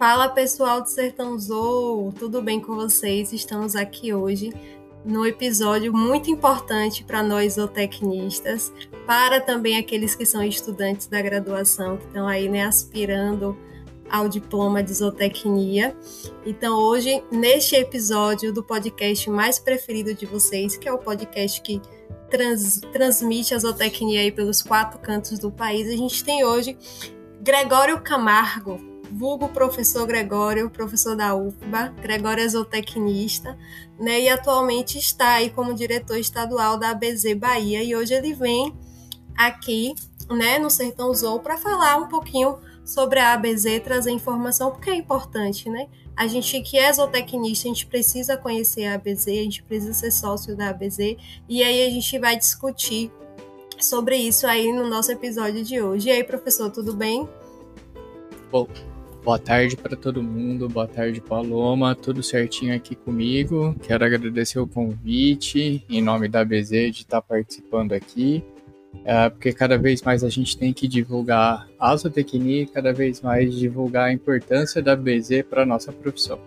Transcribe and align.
Fala 0.00 0.30
pessoal 0.30 0.80
do 0.80 0.88
Sertão 0.88 1.38
Zou, 1.38 2.10
tudo 2.12 2.40
bem 2.40 2.58
com 2.58 2.74
vocês? 2.74 3.34
Estamos 3.34 3.76
aqui 3.76 4.14
hoje 4.14 4.50
no 5.04 5.26
episódio 5.26 5.92
muito 5.92 6.30
importante 6.30 7.04
para 7.04 7.22
nós 7.22 7.56
zootecnistas, 7.56 8.72
para 9.06 9.42
também 9.42 9.76
aqueles 9.76 10.14
que 10.14 10.24
são 10.24 10.42
estudantes 10.42 11.06
da 11.06 11.20
graduação, 11.20 11.98
que 11.98 12.06
estão 12.06 12.26
aí 12.26 12.48
né, 12.48 12.64
aspirando 12.64 13.54
ao 14.08 14.26
diploma 14.26 14.82
de 14.82 14.94
zootecnia. 14.94 15.94
Então, 16.46 16.78
hoje, 16.78 17.22
neste 17.30 17.76
episódio 17.76 18.54
do 18.54 18.64
podcast 18.64 19.28
mais 19.28 19.58
preferido 19.58 20.14
de 20.14 20.24
vocês, 20.24 20.78
que 20.78 20.88
é 20.88 20.92
o 20.94 20.96
podcast 20.96 21.60
que 21.60 21.78
trans, 22.30 22.80
transmite 22.90 23.54
a 23.54 23.58
zootecnia 23.58 24.20
aí 24.22 24.32
pelos 24.32 24.62
quatro 24.62 24.98
cantos 24.98 25.38
do 25.38 25.50
país, 25.50 25.86
a 25.90 25.94
gente 25.94 26.24
tem 26.24 26.42
hoje 26.42 26.74
Gregório 27.42 28.00
Camargo, 28.00 28.89
vulgo 29.10 29.48
professor 29.48 30.06
Gregório, 30.06 30.70
professor 30.70 31.16
da 31.16 31.34
UFBA, 31.34 31.94
Gregório 32.00 32.42
é 32.42 32.48
zootecnista, 32.48 33.58
né, 33.98 34.20
e 34.20 34.28
atualmente 34.28 34.98
está 34.98 35.34
aí 35.34 35.50
como 35.50 35.74
diretor 35.74 36.16
estadual 36.16 36.78
da 36.78 36.90
ABZ 36.90 37.34
Bahia, 37.36 37.82
e 37.82 37.94
hoje 37.94 38.14
ele 38.14 38.32
vem 38.32 38.72
aqui, 39.36 39.94
né, 40.28 40.58
no 40.58 40.70
Sertão 40.70 41.12
Zou, 41.14 41.40
para 41.40 41.56
falar 41.56 41.96
um 41.96 42.08
pouquinho 42.08 42.58
sobre 42.84 43.18
a 43.18 43.32
ABZ, 43.34 43.80
trazer 43.84 44.10
informação, 44.10 44.70
porque 44.70 44.90
é 44.90 44.94
importante, 44.94 45.68
né? 45.68 45.88
A 46.16 46.26
gente 46.26 46.60
que 46.60 46.76
é 46.76 46.92
zootecnista, 46.92 47.66
a 47.66 47.70
gente 47.70 47.86
precisa 47.86 48.36
conhecer 48.36 48.84
a 48.86 48.94
ABZ, 48.94 49.28
a 49.28 49.30
gente 49.30 49.62
precisa 49.62 49.94
ser 49.94 50.10
sócio 50.10 50.56
da 50.56 50.70
ABZ, 50.70 50.98
e 51.48 51.62
aí 51.62 51.86
a 51.86 51.90
gente 51.90 52.18
vai 52.18 52.36
discutir 52.36 53.10
sobre 53.78 54.16
isso 54.16 54.46
aí 54.46 54.72
no 54.72 54.88
nosso 54.88 55.10
episódio 55.10 55.64
de 55.64 55.80
hoje. 55.80 56.08
E 56.08 56.12
aí, 56.12 56.24
professor, 56.24 56.70
tudo 56.70 56.94
bem? 56.94 57.28
Bom, 58.50 58.66
Boa 59.22 59.38
tarde 59.38 59.76
para 59.76 59.94
todo 59.94 60.22
mundo, 60.22 60.66
boa 60.66 60.88
tarde 60.88 61.20
Paloma, 61.20 61.94
tudo 61.94 62.22
certinho 62.22 62.74
aqui 62.74 62.94
comigo. 62.94 63.76
Quero 63.82 64.02
agradecer 64.02 64.58
o 64.58 64.66
convite 64.66 65.84
em 65.90 66.00
nome 66.00 66.26
da 66.26 66.42
BZ 66.42 66.70
de 66.70 67.02
estar 67.02 67.20
participando 67.20 67.92
aqui, 67.92 68.42
é, 69.04 69.28
porque 69.28 69.52
cada 69.52 69.76
vez 69.76 70.00
mais 70.00 70.24
a 70.24 70.30
gente 70.30 70.56
tem 70.56 70.72
que 70.72 70.88
divulgar 70.88 71.68
a 71.78 71.94
zootecnia 71.94 72.66
cada 72.66 72.94
vez 72.94 73.20
mais 73.20 73.54
divulgar 73.54 74.08
a 74.08 74.12
importância 74.12 74.82
da 74.82 74.96
BZ 74.96 75.42
para 75.50 75.66
nossa 75.66 75.92
profissão. 75.92 76.40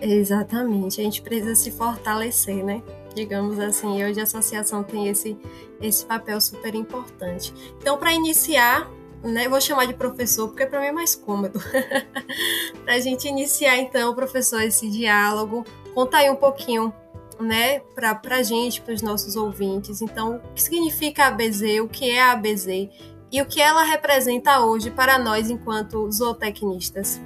Exatamente, 0.00 1.00
a 1.00 1.04
gente 1.04 1.20
precisa 1.20 1.54
se 1.54 1.70
fortalecer, 1.70 2.64
né? 2.64 2.82
Digamos 3.14 3.58
assim, 3.58 4.02
hoje 4.02 4.18
a 4.18 4.24
associação 4.24 4.82
tem 4.82 5.08
esse, 5.08 5.36
esse 5.80 6.04
papel 6.06 6.40
super 6.40 6.74
importante. 6.74 7.52
Então, 7.78 7.96
para 7.96 8.12
iniciar, 8.12 8.90
né? 9.24 9.48
Vou 9.48 9.60
chamar 9.60 9.86
de 9.86 9.94
professor 9.94 10.48
porque 10.48 10.66
para 10.66 10.80
mim 10.80 10.86
é 10.86 10.92
mais 10.92 11.14
cômodo. 11.14 11.58
para 12.84 12.94
a 12.94 13.00
gente 13.00 13.26
iniciar 13.26 13.78
então, 13.78 14.14
professor, 14.14 14.60
esse 14.60 14.90
diálogo, 14.90 15.64
conta 15.94 16.18
aí 16.18 16.30
um 16.30 16.36
pouquinho, 16.36 16.92
né, 17.40 17.80
para 17.94 18.20
a 18.36 18.42
gente, 18.42 18.80
para 18.82 18.94
os 18.94 19.02
nossos 19.02 19.34
ouvintes. 19.34 20.02
Então, 20.02 20.36
o 20.36 20.54
que 20.54 20.62
significa 20.62 21.24
a 21.24 21.28
ABZ, 21.28 21.62
o 21.82 21.88
que 21.88 22.10
é 22.10 22.22
a 22.22 22.32
ABZ 22.32 22.66
e 23.32 23.42
o 23.42 23.46
que 23.46 23.60
ela 23.60 23.82
representa 23.82 24.60
hoje 24.60 24.90
para 24.90 25.18
nós 25.18 25.50
enquanto 25.50 26.10
zootecnistas? 26.12 27.20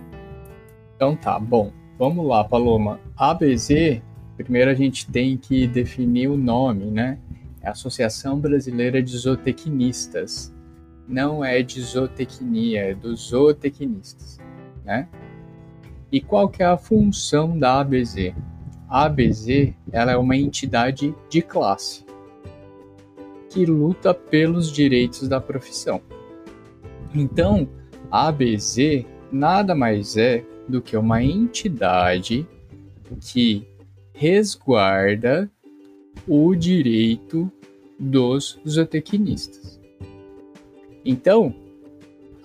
Então 0.97 1.17
tá, 1.17 1.39
bom. 1.39 1.73
Vamos 1.99 2.27
lá, 2.27 2.45
Paloma. 2.45 3.01
ABZ, 3.17 4.01
primeiro 4.37 4.71
a 4.71 4.75
gente 4.75 5.11
tem 5.11 5.37
que 5.37 5.67
definir 5.67 6.29
o 6.29 6.37
nome, 6.37 6.87
né? 6.87 7.19
É 7.61 7.69
a 7.69 7.73
Associação 7.73 8.39
Brasileira 8.39 9.03
de 9.03 9.17
Zootecnistas 9.19 10.53
não 11.09 11.43
é 11.45 11.63
de 11.63 11.81
zootecnia, 11.81 12.91
é 12.91 12.95
dos 12.95 13.31
zootecnistas, 13.31 14.39
né? 14.85 15.09
E 16.13 16.21
qual 16.21 16.49
que 16.49 16.63
é 16.63 16.67
a 16.67 16.77
função 16.77 17.59
da 17.59 17.81
ABZ? 17.81 18.35
A 18.89 19.05
ABZ 19.05 19.75
ela 19.91 20.13
é 20.13 20.17
uma 20.17 20.37
entidade 20.37 21.15
de 21.29 21.43
classe 21.43 22.05
que 23.51 23.65
luta 23.65 24.13
pelos 24.13 24.71
direitos 24.71 25.27
da 25.27 25.41
profissão. 25.41 26.01
Então, 27.15 27.69
a 28.11 28.29
ABZ 28.29 29.05
nada 29.33 29.75
mais 29.75 30.17
é 30.17 30.45
do 30.69 30.83
que 30.83 30.97
uma 30.97 31.23
entidade 31.23 32.47
que 33.21 33.67
resguarda 34.13 35.51
o 36.27 36.55
direito 36.55 37.51
dos 37.99 38.59
zootecnistas. 38.69 39.78
Então, 41.05 41.55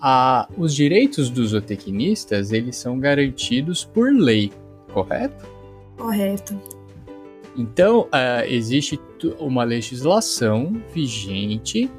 a, 0.00 0.48
os 0.56 0.74
direitos 0.74 1.30
dos 1.30 1.50
zootecnistas 1.50 2.52
eles 2.52 2.76
são 2.76 2.98
garantidos 2.98 3.84
por 3.84 4.12
lei, 4.12 4.52
correto? 4.92 5.46
Correto. 5.96 6.60
Então, 7.56 8.02
uh, 8.02 8.44
existe 8.46 8.98
uma 9.38 9.64
legislação 9.64 10.82
vigente 10.92 11.90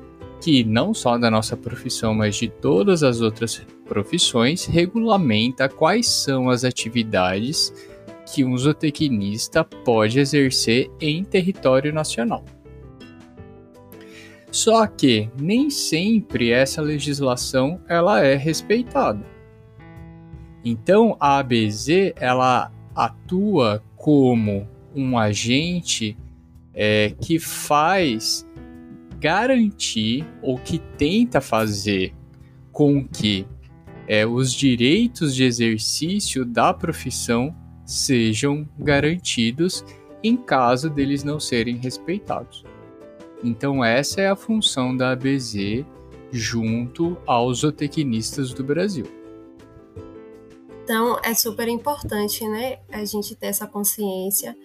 que 0.41 0.63
não 0.63 0.93
só 0.93 1.17
da 1.17 1.31
nossa 1.31 1.57
profissão, 1.57 2.13
mas 2.13 2.35
de 2.35 2.47
todas 2.47 3.01
as 3.01 3.21
outras 3.21 3.65
profissões, 3.85 4.65
regulamenta 4.65 5.69
quais 5.69 6.07
são 6.07 6.49
as 6.49 6.63
atividades 6.63 7.73
que 8.31 8.43
um 8.43 8.57
zootecnista 8.57 9.63
pode 9.63 10.19
exercer 10.19 10.91
em 10.99 11.23
território 11.23 11.93
nacional. 11.93 12.43
Só 14.55 14.87
que 14.87 15.29
nem 15.37 15.69
sempre 15.69 16.49
essa 16.49 16.81
legislação 16.81 17.77
ela 17.89 18.23
é 18.23 18.35
respeitada. 18.35 19.21
Então 20.63 21.17
a 21.19 21.39
ABZ 21.39 22.13
ela 22.15 22.71
atua 22.95 23.83
como 23.97 24.65
um 24.95 25.17
agente 25.17 26.17
é, 26.73 27.13
que 27.19 27.37
faz 27.37 28.47
garantir 29.19 30.25
ou 30.41 30.57
que 30.57 30.79
tenta 30.97 31.41
fazer 31.41 32.13
com 32.71 33.05
que 33.05 33.45
é, 34.07 34.25
os 34.25 34.53
direitos 34.53 35.35
de 35.35 35.43
exercício 35.43 36.45
da 36.45 36.73
profissão 36.73 37.53
sejam 37.85 38.65
garantidos 38.79 39.83
em 40.23 40.37
caso 40.37 40.89
deles 40.89 41.25
não 41.25 41.41
serem 41.41 41.75
respeitados. 41.75 42.63
Então 43.43 43.83
essa 43.83 44.21
é 44.21 44.27
a 44.27 44.35
função 44.35 44.95
da 44.95 45.11
ABZ 45.11 45.85
junto 46.31 47.17
aos 47.25 47.59
zootecnistas 47.59 48.53
do 48.53 48.63
Brasil. 48.63 49.05
Então 50.83 51.19
é 51.23 51.33
super 51.33 51.67
importante, 51.67 52.47
né, 52.47 52.77
a 52.91 53.03
gente 53.05 53.35
ter 53.35 53.47
essa 53.47 53.65
consciência. 53.65 54.55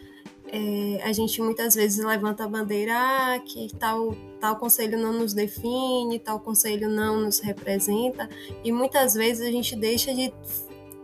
É, 0.53 1.01
a 1.05 1.13
gente 1.13 1.41
muitas 1.41 1.75
vezes 1.77 2.05
levanta 2.05 2.45
a 2.45 2.49
bandeira 2.49 2.93
ah, 2.95 3.39
que 3.39 3.73
tal, 3.77 4.17
tal 4.41 4.57
conselho 4.57 4.99
não 4.99 5.13
nos 5.13 5.33
define, 5.33 6.19
tal 6.19 6.41
conselho 6.41 6.89
não 6.89 7.21
nos 7.21 7.39
representa, 7.39 8.29
e 8.65 8.73
muitas 8.73 9.15
vezes 9.15 9.47
a 9.47 9.51
gente 9.51 9.77
deixa 9.77 10.13
de 10.13 10.33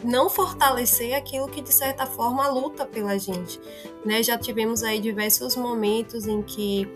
não 0.04 0.28
fortalecer 0.28 1.14
aquilo 1.14 1.48
que 1.48 1.62
de 1.62 1.72
certa 1.72 2.06
forma 2.06 2.48
luta 2.48 2.84
pela 2.84 3.16
gente. 3.18 3.60
Né? 4.04 4.22
Já 4.22 4.36
tivemos 4.36 4.82
aí 4.82 5.00
diversos 5.00 5.56
momentos 5.56 6.26
em 6.26 6.42
que 6.42 6.88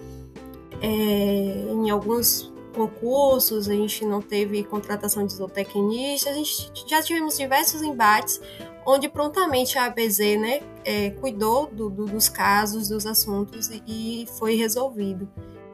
é, 0.81 0.87
em 0.87 1.91
alguns 1.91 2.53
concursos, 2.75 3.69
a 3.69 3.73
gente 3.73 4.05
não 4.05 4.23
teve 4.23 4.63
contratação 4.65 5.27
de 5.27 5.35
zootecnistas, 5.35 6.33
a 6.33 6.37
gente 6.37 6.73
já 6.87 7.03
tivemos 7.03 7.37
diversos 7.37 7.83
embates 7.83 8.41
onde 8.87 9.09
prontamente 9.09 9.79
a 9.79 9.87
ABZ 9.87 10.19
né, 10.19 10.61
é, 10.85 11.11
cuidou 11.11 11.67
do, 11.67 11.91
do, 11.91 12.07
dos 12.07 12.29
casos, 12.29 12.89
dos 12.89 13.07
assuntos 13.07 13.69
e, 13.69 13.83
e, 14.23 14.27
foi 14.39 14.57
resolvido. 14.57 15.29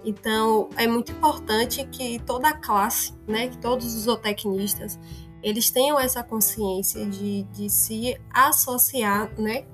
Então, 0.05 0.69
é 0.77 0.87
muito 0.87 1.13
importante 1.13 1.84
que 1.87 2.19
toda 2.21 2.48
a 2.48 2.53
classe, 2.53 3.13
né, 3.27 3.48
que 3.48 3.59
todos 3.59 3.87
os 3.87 4.03
zootecnistas, 4.03 4.98
eles 5.43 5.71
tenham 5.71 5.98
essa 5.98 6.22
consciência 6.22 7.07
de, 7.07 7.43
de 7.45 7.71
se 7.71 8.16
associar 8.33 9.31
né, 9.39 9.65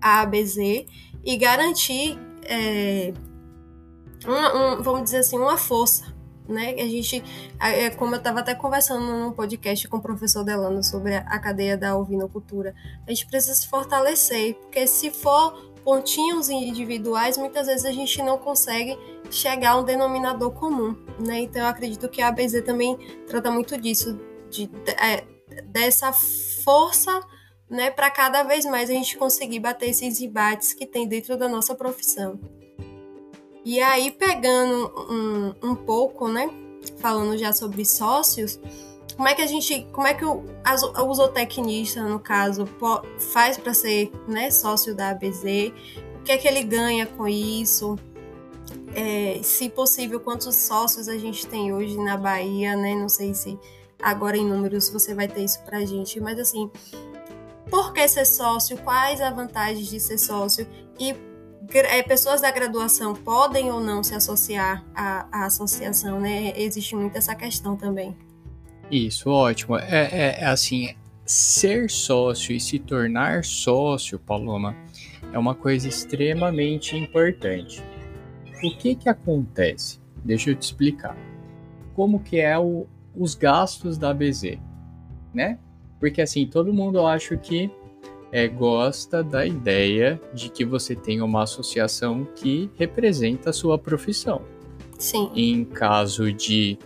à 0.00 0.22
ABZ 0.22 0.56
e 1.24 1.36
garantir 1.36 2.18
é, 2.44 3.12
uma, 4.26 4.54
um, 4.54 4.82
vamos 4.82 5.04
dizer 5.04 5.18
assim, 5.18 5.38
uma 5.38 5.56
força, 5.56 6.04
né? 6.48 6.74
A 6.74 6.86
gente, 6.86 7.22
é, 7.60 7.90
como 7.90 8.14
eu 8.14 8.18
estava 8.18 8.40
até 8.40 8.54
conversando 8.54 9.04
num 9.04 9.32
podcast 9.32 9.86
com 9.88 9.96
o 9.98 10.02
professor 10.02 10.44
Delano 10.44 10.82
sobre 10.82 11.16
a 11.16 11.38
cadeia 11.38 11.76
da 11.76 11.96
ovinocultura, 11.96 12.74
a 13.06 13.10
gente 13.10 13.26
precisa 13.26 13.54
se 13.54 13.68
fortalecer, 13.68 14.54
porque 14.54 14.86
se 14.86 15.10
for 15.10 15.72
pontinhos 15.84 16.48
individuais, 16.48 17.36
muitas 17.36 17.66
vezes 17.66 17.84
a 17.84 17.92
gente 17.92 18.22
não 18.22 18.38
consegue 18.38 18.96
chegar 19.30 19.72
a 19.72 19.76
um 19.76 19.84
denominador 19.84 20.52
comum, 20.52 20.96
né? 21.18 21.40
Então 21.40 21.62
eu 21.62 21.68
acredito 21.68 22.08
que 22.08 22.22
a 22.22 22.28
ABZ 22.28 22.62
também 22.64 22.96
trata 23.26 23.50
muito 23.50 23.76
disso, 23.80 24.18
de, 24.50 24.70
é, 25.00 25.24
dessa 25.64 26.12
força, 26.12 27.20
né, 27.68 27.90
para 27.90 28.10
cada 28.10 28.42
vez 28.42 28.64
mais 28.66 28.90
a 28.90 28.92
gente 28.92 29.16
conseguir 29.16 29.58
bater 29.58 29.88
esses 29.88 30.20
embates 30.20 30.74
que 30.74 30.86
tem 30.86 31.08
dentro 31.08 31.36
da 31.36 31.48
nossa 31.48 31.74
profissão. 31.74 32.38
E 33.64 33.80
aí, 33.80 34.10
pegando 34.10 34.92
um, 35.08 35.70
um 35.70 35.74
pouco, 35.74 36.28
né, 36.28 36.50
falando 36.98 37.36
já 37.38 37.52
sobre 37.52 37.84
sócios, 37.84 38.58
como 39.16 39.28
é 39.28 39.34
que 39.34 39.42
a 39.42 39.46
gente, 39.46 39.86
como 39.92 40.06
é 40.06 40.14
que 40.14 40.24
o, 40.24 40.42
o 41.06 41.14
zootecnista, 41.14 42.02
no 42.02 42.18
caso, 42.18 42.66
faz 43.32 43.56
para 43.56 43.74
ser 43.74 44.10
né, 44.26 44.50
sócio 44.50 44.94
da 44.94 45.10
ABZ? 45.10 45.42
O 46.18 46.22
que 46.24 46.32
é 46.32 46.38
que 46.38 46.48
ele 46.48 46.62
ganha 46.62 47.06
com 47.06 47.28
isso? 47.28 47.96
É, 48.94 49.40
se 49.42 49.68
possível, 49.68 50.20
quantos 50.20 50.54
sócios 50.54 51.08
a 51.08 51.16
gente 51.16 51.46
tem 51.46 51.72
hoje 51.72 51.96
na 51.98 52.16
Bahia, 52.16 52.76
né? 52.76 52.94
Não 52.94 53.08
sei 53.08 53.34
se 53.34 53.58
agora 54.00 54.36
em 54.36 54.46
números 54.46 54.90
você 54.90 55.14
vai 55.14 55.28
ter 55.28 55.44
isso 55.44 55.62
pra 55.62 55.84
gente, 55.84 56.20
mas 56.20 56.38
assim, 56.38 56.70
por 57.70 57.92
que 57.92 58.06
ser 58.08 58.26
sócio? 58.26 58.76
Quais 58.78 59.20
as 59.20 59.34
vantagens 59.34 59.86
de 59.86 59.98
ser 59.98 60.18
sócio? 60.18 60.66
E 60.98 61.14
é, 61.72 62.02
pessoas 62.02 62.40
da 62.40 62.50
graduação 62.50 63.14
podem 63.14 63.70
ou 63.70 63.80
não 63.80 64.02
se 64.02 64.14
associar 64.14 64.84
à, 64.94 65.26
à 65.30 65.46
associação, 65.46 66.20
né? 66.20 66.52
Existe 66.56 66.94
muito 66.94 67.16
essa 67.16 67.34
questão 67.34 67.76
também. 67.76 68.16
Isso, 68.90 69.30
ótimo. 69.30 69.76
É, 69.76 70.08
é, 70.12 70.36
é, 70.40 70.44
assim, 70.44 70.94
ser 71.24 71.88
sócio 71.90 72.54
e 72.54 72.60
se 72.60 72.78
tornar 72.78 73.44
sócio, 73.44 74.18
Paloma, 74.18 74.76
é 75.32 75.38
uma 75.38 75.54
coisa 75.54 75.88
extremamente 75.88 76.96
importante. 76.96 77.82
O 78.62 78.76
que 78.76 78.94
que 78.94 79.08
acontece? 79.08 80.00
Deixa 80.24 80.50
eu 80.50 80.54
te 80.54 80.62
explicar. 80.62 81.16
Como 81.94 82.20
que 82.20 82.38
é 82.38 82.58
o, 82.58 82.86
os 83.14 83.34
gastos 83.34 83.96
da 83.96 84.12
BZ, 84.12 84.58
né? 85.32 85.58
Porque 85.98 86.20
assim, 86.20 86.46
todo 86.46 86.72
mundo 86.72 87.06
acha 87.06 87.36
que 87.36 87.70
é, 88.32 88.48
gosta 88.48 89.22
da 89.22 89.46
ideia 89.46 90.18
de 90.32 90.48
que 90.48 90.64
você 90.64 90.96
tem 90.96 91.20
uma 91.20 91.42
associação 91.42 92.26
que 92.34 92.70
representa 92.76 93.50
a 93.50 93.52
sua 93.52 93.78
profissão. 93.78 94.40
Sim. 94.98 95.30
Em 95.36 95.64
caso 95.64 96.32
de 96.32 96.78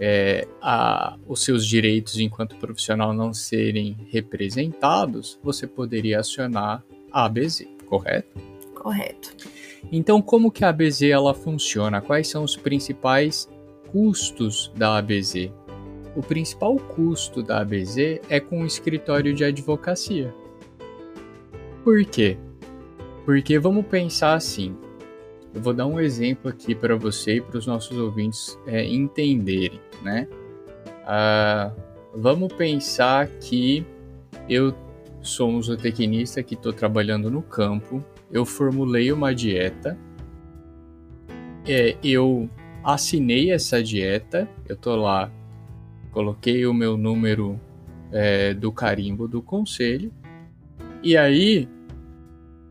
é, 0.00 0.48
a, 0.62 1.16
os 1.28 1.44
seus 1.44 1.66
direitos 1.66 2.18
enquanto 2.18 2.56
profissional 2.56 3.12
não 3.12 3.34
serem 3.34 3.96
representados, 4.10 5.38
você 5.42 5.66
poderia 5.66 6.20
acionar 6.20 6.82
a 7.12 7.26
ABZ, 7.26 7.66
correto? 7.86 8.40
Correto. 8.74 9.36
Então, 9.92 10.22
como 10.22 10.50
que 10.50 10.64
a 10.64 10.70
ABZ 10.70 11.02
ela 11.02 11.34
funciona? 11.34 12.00
Quais 12.00 12.28
são 12.28 12.42
os 12.42 12.56
principais 12.56 13.48
custos 13.92 14.72
da 14.74 14.96
ABZ? 14.96 15.50
O 16.16 16.22
principal 16.22 16.76
custo 16.76 17.42
da 17.42 17.60
ABZ 17.60 18.20
é 18.28 18.40
com 18.40 18.62
o 18.62 18.66
escritório 18.66 19.34
de 19.34 19.44
advocacia. 19.44 20.34
Por 21.84 22.04
quê? 22.04 22.36
Porque 23.24 23.58
vamos 23.58 23.86
pensar 23.86 24.34
assim. 24.34 24.76
Eu 25.54 25.60
vou 25.60 25.74
dar 25.74 25.86
um 25.86 26.00
exemplo 26.00 26.50
aqui 26.50 26.74
para 26.74 26.96
você 26.96 27.36
e 27.36 27.40
para 27.40 27.58
os 27.58 27.66
nossos 27.66 27.96
ouvintes 27.98 28.58
é, 28.66 28.84
entenderem 28.86 29.80
né? 30.02 30.28
Ah, 31.04 31.72
vamos 32.14 32.52
pensar 32.52 33.26
que 33.40 33.84
eu 34.48 34.74
sou 35.22 35.50
um 35.50 35.62
zootecnista 35.62 36.42
que 36.42 36.54
estou 36.54 36.72
trabalhando 36.72 37.30
no 37.30 37.42
campo, 37.42 38.04
eu 38.30 38.44
formulei 38.44 39.12
uma 39.12 39.34
dieta, 39.34 39.96
é, 41.66 41.96
eu 42.02 42.50
assinei 42.82 43.52
essa 43.52 43.82
dieta, 43.82 44.48
eu 44.68 44.74
estou 44.74 44.96
lá, 44.96 45.30
coloquei 46.10 46.66
o 46.66 46.74
meu 46.74 46.96
número 46.96 47.58
é, 48.10 48.52
do 48.52 48.72
carimbo 48.72 49.28
do 49.28 49.40
conselho, 49.40 50.12
e 51.02 51.16
aí 51.16 51.68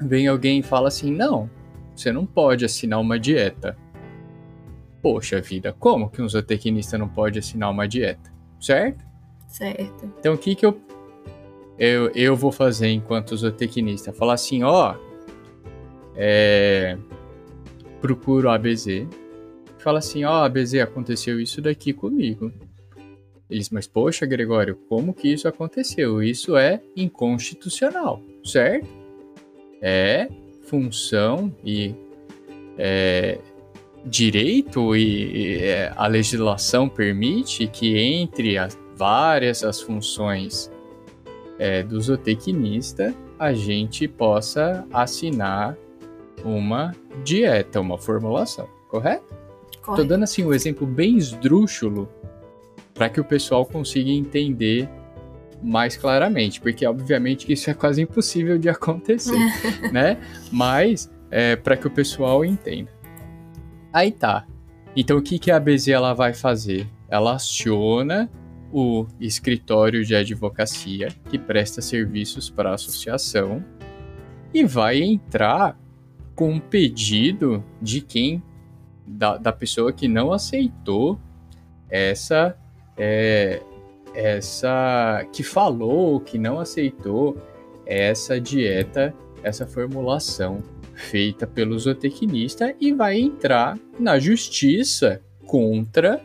vem 0.01 0.27
alguém 0.27 0.59
e 0.59 0.63
fala 0.63 0.87
assim: 0.87 1.11
não, 1.11 1.49
você 1.95 2.11
não 2.11 2.25
pode 2.25 2.65
assinar 2.65 2.99
uma 2.99 3.19
dieta. 3.19 3.77
Poxa 5.01 5.41
vida, 5.41 5.73
como 5.73 6.09
que 6.09 6.21
um 6.21 6.29
zootecnista 6.29 6.97
não 6.97 7.07
pode 7.07 7.39
assinar 7.39 7.71
uma 7.71 7.87
dieta? 7.87 8.31
Certo? 8.59 9.03
Certo. 9.47 10.13
Então 10.19 10.35
o 10.35 10.37
que 10.37 10.55
que 10.55 10.65
eu 10.65 10.79
eu, 11.77 12.11
eu 12.13 12.35
vou 12.35 12.51
fazer 12.51 12.89
enquanto 12.89 13.35
zootecnista? 13.35 14.13
Falar 14.13 14.33
assim, 14.33 14.61
ó, 14.61 14.95
é, 16.15 16.95
procuro 17.99 18.49
a 18.49 18.55
ABZ, 18.55 19.07
fala 19.79 19.97
assim, 19.97 20.23
ó, 20.23 20.43
ABZ, 20.43 20.75
aconteceu 20.75 21.39
isso 21.39 21.59
daqui 21.59 21.91
comigo. 21.91 22.51
Eles, 23.51 23.69
mas 23.69 23.85
poxa, 23.85 24.25
Gregório, 24.25 24.77
como 24.87 25.13
que 25.13 25.27
isso 25.27 25.45
aconteceu? 25.45 26.23
Isso 26.23 26.55
é 26.55 26.81
inconstitucional, 26.95 28.23
certo? 28.45 28.87
É 29.81 30.29
função 30.61 31.53
e 31.61 31.93
é, 32.77 33.37
direito 34.05 34.95
e, 34.95 35.35
e 35.35 35.63
é, 35.63 35.91
a 35.97 36.07
legislação 36.07 36.87
permite 36.87 37.67
que 37.67 37.97
entre 37.97 38.57
as 38.57 38.79
várias 38.95 39.65
as 39.65 39.81
funções 39.81 40.71
é, 41.59 41.83
do 41.83 41.99
zootecnista 41.99 43.13
a 43.37 43.53
gente 43.53 44.07
possa 44.07 44.85
assinar 44.93 45.77
uma 46.45 46.95
dieta, 47.23 47.81
uma 47.81 47.97
formulação, 47.97 48.69
correto? 48.87 49.35
Estou 49.73 50.05
dando 50.05 50.23
assim 50.23 50.45
um 50.45 50.53
exemplo 50.53 50.87
bem 50.87 51.17
esdrúxulo 51.17 52.07
para 53.01 53.09
que 53.09 53.19
o 53.19 53.25
pessoal 53.25 53.65
consiga 53.65 54.11
entender 54.11 54.87
mais 55.59 55.97
claramente, 55.97 56.61
porque 56.61 56.85
obviamente 56.85 57.47
que 57.47 57.53
isso 57.53 57.67
é 57.67 57.73
quase 57.73 57.99
impossível 57.99 58.59
de 58.59 58.69
acontecer, 58.69 59.39
né? 59.91 60.19
Mas 60.51 61.11
é, 61.31 61.55
para 61.55 61.75
que 61.75 61.87
o 61.87 61.89
pessoal 61.89 62.45
entenda. 62.45 62.91
Aí 63.91 64.11
tá. 64.11 64.45
Então 64.95 65.17
o 65.17 65.21
que, 65.23 65.39
que 65.39 65.49
a 65.49 65.59
BZ 65.59 65.87
ela 65.87 66.13
vai 66.13 66.31
fazer? 66.31 66.87
Ela 67.09 67.37
aciona 67.37 68.29
o 68.71 69.07
escritório 69.19 70.05
de 70.05 70.15
advocacia 70.15 71.07
que 71.27 71.39
presta 71.39 71.81
serviços 71.81 72.51
para 72.51 72.69
a 72.69 72.75
associação 72.75 73.65
e 74.53 74.63
vai 74.63 75.01
entrar 75.01 75.75
com 76.35 76.51
um 76.51 76.59
pedido 76.59 77.65
de 77.81 77.99
quem 77.99 78.43
da, 79.07 79.37
da 79.37 79.51
pessoa 79.51 79.91
que 79.91 80.07
não 80.07 80.31
aceitou 80.31 81.19
essa 81.89 82.55
é, 82.97 83.61
essa 84.13 85.25
que 85.31 85.43
falou 85.43 86.19
que 86.19 86.37
não 86.37 86.59
aceitou 86.59 87.37
essa 87.85 88.39
dieta 88.39 89.13
essa 89.43 89.65
formulação 89.65 90.63
feita 90.93 91.47
pelo 91.47 91.77
zootecnista 91.77 92.75
e 92.79 92.91
vai 92.93 93.19
entrar 93.19 93.77
na 93.99 94.19
justiça 94.19 95.21
contra 95.45 96.21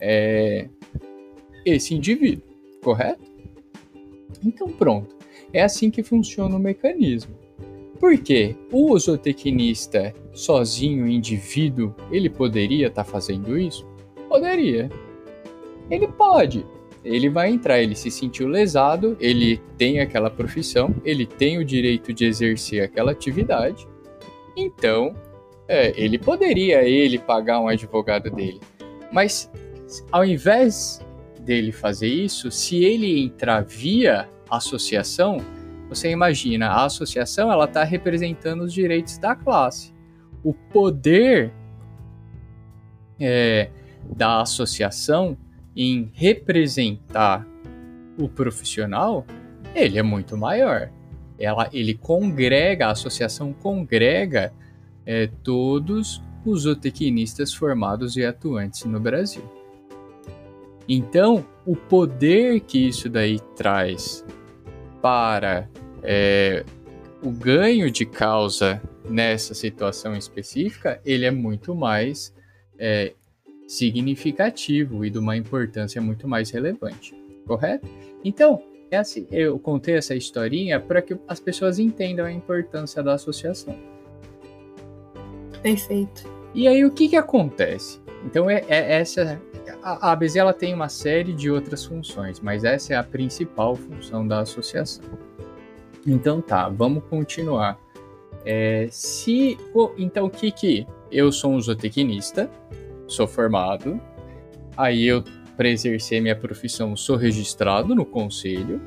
é, 0.00 0.68
esse 1.64 1.94
indivíduo, 1.94 2.44
correto? 2.82 3.22
Então 4.44 4.68
pronto, 4.68 5.16
é 5.52 5.62
assim 5.62 5.90
que 5.90 6.02
funciona 6.02 6.56
o 6.56 6.60
mecanismo. 6.60 7.36
Porque 8.00 8.54
o 8.70 8.96
zootecnista 8.96 10.14
sozinho, 10.32 11.08
indivíduo, 11.08 11.94
ele 12.12 12.30
poderia 12.30 12.86
estar 12.86 13.04
tá 13.04 13.10
fazendo 13.10 13.58
isso? 13.58 13.84
Poderia. 14.28 14.88
Ele 15.90 16.08
pode, 16.08 16.66
ele 17.04 17.28
vai 17.28 17.50
entrar, 17.50 17.80
ele 17.80 17.94
se 17.94 18.10
sentiu 18.10 18.48
lesado, 18.48 19.16
ele 19.20 19.60
tem 19.76 20.00
aquela 20.00 20.30
profissão, 20.30 20.94
ele 21.04 21.26
tem 21.26 21.58
o 21.58 21.64
direito 21.64 22.12
de 22.12 22.24
exercer 22.24 22.82
aquela 22.82 23.12
atividade, 23.12 23.86
então 24.56 25.14
é, 25.66 25.92
ele 25.96 26.18
poderia 26.18 26.82
ele 26.82 27.18
pagar 27.18 27.60
um 27.60 27.68
advogado 27.68 28.30
dele. 28.30 28.60
Mas 29.12 29.50
ao 30.12 30.24
invés 30.24 31.00
dele 31.40 31.72
fazer 31.72 32.08
isso, 32.08 32.50
se 32.50 32.84
ele 32.84 33.20
entrar 33.20 33.64
via 33.64 34.28
associação, 34.50 35.38
você 35.88 36.10
imagina, 36.10 36.68
a 36.68 36.84
associação 36.84 37.50
ela 37.50 37.64
está 37.64 37.84
representando 37.84 38.62
os 38.62 38.72
direitos 38.72 39.16
da 39.16 39.34
classe. 39.34 39.94
O 40.44 40.52
poder 40.52 41.52
é, 43.18 43.70
da 44.14 44.42
associação 44.42 45.36
em 45.80 46.10
representar 46.12 47.46
o 48.18 48.28
profissional, 48.28 49.24
ele 49.72 49.96
é 49.96 50.02
muito 50.02 50.36
maior. 50.36 50.90
Ela, 51.38 51.70
ele 51.72 51.94
congrega, 51.94 52.88
a 52.88 52.90
associação 52.90 53.52
congrega 53.52 54.52
é, 55.06 55.28
todos 55.44 56.20
os 56.44 56.62
zootecnistas 56.62 57.54
formados 57.54 58.16
e 58.16 58.24
atuantes 58.24 58.84
no 58.86 58.98
Brasil. 58.98 59.44
Então, 60.88 61.46
o 61.64 61.76
poder 61.76 62.58
que 62.60 62.88
isso 62.88 63.08
daí 63.08 63.38
traz 63.54 64.24
para 65.00 65.68
é, 66.02 66.64
o 67.22 67.30
ganho 67.30 67.88
de 67.88 68.04
causa 68.04 68.82
nessa 69.08 69.54
situação 69.54 70.16
específica, 70.16 71.00
ele 71.04 71.24
é 71.24 71.30
muito 71.30 71.72
mais 71.72 72.34
é, 72.76 73.14
significativo 73.68 75.04
e 75.04 75.10
de 75.10 75.18
uma 75.18 75.36
importância 75.36 76.00
muito 76.00 76.26
mais 76.26 76.50
relevante, 76.50 77.14
correto? 77.46 77.86
Então, 78.24 78.62
é 78.90 78.96
assim, 78.96 79.26
eu 79.30 79.58
contei 79.58 79.96
essa 79.96 80.14
historinha 80.14 80.80
para 80.80 81.02
que 81.02 81.16
as 81.28 81.38
pessoas 81.38 81.78
entendam 81.78 82.24
a 82.24 82.32
importância 82.32 83.02
da 83.02 83.12
associação. 83.12 83.76
Perfeito. 85.62 86.26
E 86.54 86.66
aí 86.66 86.84
o 86.84 86.90
que 86.90 87.10
que 87.10 87.16
acontece? 87.16 88.00
Então 88.24 88.48
é, 88.48 88.64
é 88.68 89.00
essa 89.00 89.40
a, 89.82 90.08
a 90.08 90.12
ABZ 90.12 90.36
ela 90.36 90.54
tem 90.54 90.72
uma 90.72 90.88
série 90.88 91.34
de 91.34 91.50
outras 91.50 91.84
funções, 91.84 92.40
mas 92.40 92.64
essa 92.64 92.94
é 92.94 92.96
a 92.96 93.02
principal 93.02 93.76
função 93.76 94.26
da 94.26 94.40
associação. 94.40 95.04
Então 96.06 96.40
tá, 96.40 96.68
vamos 96.68 97.04
continuar. 97.04 97.78
É, 98.44 98.88
se 98.90 99.58
então 99.98 100.26
o 100.26 100.30
que 100.30 100.50
que 100.50 100.86
eu 101.10 101.30
sou 101.30 101.52
um 101.52 101.60
zootecnista, 101.60 102.50
sou 103.08 103.26
formado, 103.26 104.00
aí 104.76 105.04
eu 105.06 105.24
para 105.56 105.68
exercer 105.68 106.22
minha 106.22 106.36
profissão 106.36 106.96
sou 106.96 107.16
registrado 107.16 107.92
no 107.92 108.06
conselho, 108.06 108.80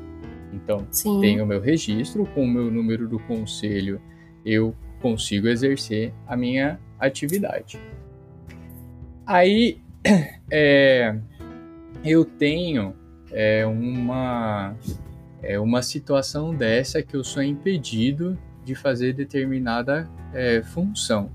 então 0.53 0.87
Sim. 0.89 1.19
tenho 1.19 1.45
meu 1.45 1.59
registro 1.59 2.25
com 2.27 2.45
o 2.45 2.47
meu 2.47 2.71
número 2.71 3.09
do 3.09 3.19
conselho 3.19 3.99
eu 4.45 4.75
consigo 5.01 5.47
exercer 5.47 6.13
a 6.27 6.37
minha 6.37 6.79
atividade. 6.99 7.79
Aí 9.25 9.81
é, 10.49 11.15
eu 12.03 12.25
tenho 12.25 12.93
é, 13.31 13.65
uma, 13.65 14.75
é, 15.41 15.59
uma 15.59 15.81
situação 15.81 16.53
dessa 16.53 17.01
que 17.01 17.15
eu 17.15 17.23
sou 17.23 17.41
impedido 17.43 18.37
de 18.63 18.75
fazer 18.75 19.13
determinada 19.13 20.09
é, 20.33 20.61
função. 20.61 21.31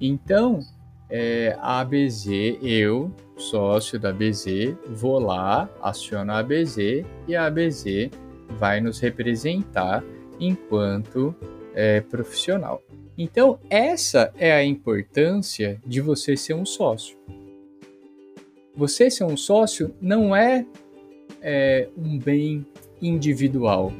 Então, 0.00 0.60
é, 1.10 1.56
a 1.60 1.80
ABZ, 1.80 2.26
eu, 2.62 3.10
sócio 3.36 3.98
da 3.98 4.10
ABZ, 4.10 4.46
vou 4.88 5.18
lá, 5.18 5.68
aciono 5.80 6.32
a 6.32 6.38
ABZ 6.38 7.04
e 7.26 7.34
a 7.34 7.46
ABZ 7.46 8.10
vai 8.58 8.80
nos 8.80 9.00
representar 9.00 10.04
enquanto 10.38 11.34
é, 11.74 12.00
profissional. 12.00 12.82
Então, 13.16 13.58
essa 13.68 14.32
é 14.36 14.52
a 14.52 14.64
importância 14.64 15.80
de 15.84 16.00
você 16.00 16.36
ser 16.36 16.54
um 16.54 16.64
sócio. 16.64 17.16
Você 18.74 19.10
ser 19.10 19.24
um 19.24 19.36
sócio 19.36 19.94
não 20.00 20.36
é, 20.36 20.64
é 21.42 21.88
um 21.96 22.18
bem 22.18 22.64
individual. 23.02 23.92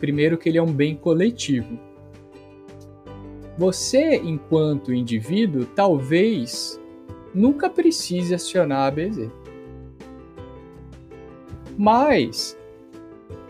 Primeiro, 0.00 0.38
que 0.38 0.48
ele 0.48 0.58
é 0.58 0.62
um 0.62 0.72
bem 0.72 0.96
coletivo. 0.96 1.78
Você, 3.62 4.16
enquanto 4.16 4.92
indivíduo, 4.92 5.64
talvez 5.64 6.80
nunca 7.32 7.70
precise 7.70 8.34
acionar 8.34 8.78
a 8.80 8.86
ABZ. 8.88 9.30
Mas 11.78 12.58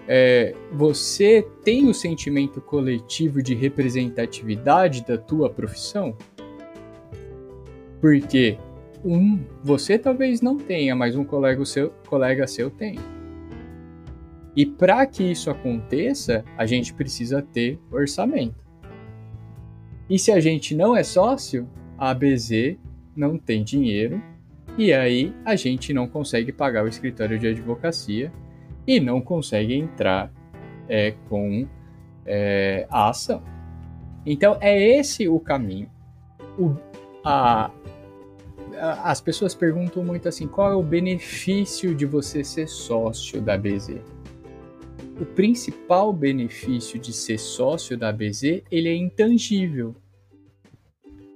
é, 0.06 0.54
você 0.70 1.48
tem 1.64 1.88
o 1.88 1.94
sentimento 1.94 2.60
coletivo 2.60 3.42
de 3.42 3.54
representatividade 3.54 5.02
da 5.02 5.16
tua 5.16 5.48
profissão? 5.48 6.14
Porque 7.98 8.58
um, 9.02 9.42
você 9.64 9.98
talvez 9.98 10.42
não 10.42 10.58
tenha, 10.58 10.94
mas 10.94 11.16
um 11.16 11.24
colega 11.24 11.64
seu, 11.64 11.88
colega 12.06 12.46
seu 12.46 12.68
tem. 12.68 12.98
E 14.54 14.66
para 14.66 15.06
que 15.06 15.22
isso 15.32 15.48
aconteça, 15.48 16.44
a 16.58 16.66
gente 16.66 16.92
precisa 16.92 17.40
ter 17.40 17.80
orçamento. 17.90 18.62
E 20.12 20.18
se 20.18 20.30
a 20.30 20.38
gente 20.38 20.74
não 20.74 20.94
é 20.94 21.02
sócio, 21.02 21.66
a 21.96 22.10
ABZ 22.10 22.76
não 23.16 23.38
tem 23.38 23.64
dinheiro 23.64 24.22
e 24.76 24.92
aí 24.92 25.34
a 25.42 25.56
gente 25.56 25.94
não 25.94 26.06
consegue 26.06 26.52
pagar 26.52 26.84
o 26.84 26.86
escritório 26.86 27.38
de 27.38 27.48
advocacia 27.48 28.30
e 28.86 29.00
não 29.00 29.22
consegue 29.22 29.72
entrar 29.72 30.30
é, 30.86 31.14
com 31.30 31.66
é, 32.26 32.86
a 32.90 33.08
ação. 33.08 33.42
Então 34.26 34.58
é 34.60 34.78
esse 34.78 35.26
o 35.28 35.40
caminho. 35.40 35.90
O, 36.58 36.76
a, 37.24 37.70
as 39.04 39.18
pessoas 39.22 39.54
perguntam 39.54 40.04
muito 40.04 40.28
assim: 40.28 40.46
qual 40.46 40.70
é 40.70 40.76
o 40.76 40.82
benefício 40.82 41.94
de 41.94 42.04
você 42.04 42.44
ser 42.44 42.68
sócio 42.68 43.40
da 43.40 43.56
BZ? 43.56 43.94
O 45.22 45.24
principal 45.24 46.12
benefício 46.12 46.98
de 46.98 47.12
ser 47.12 47.38
sócio 47.38 47.96
da 47.96 48.10
BZ 48.10 48.64
ele 48.68 48.88
é 48.88 48.96
intangível. 48.96 49.94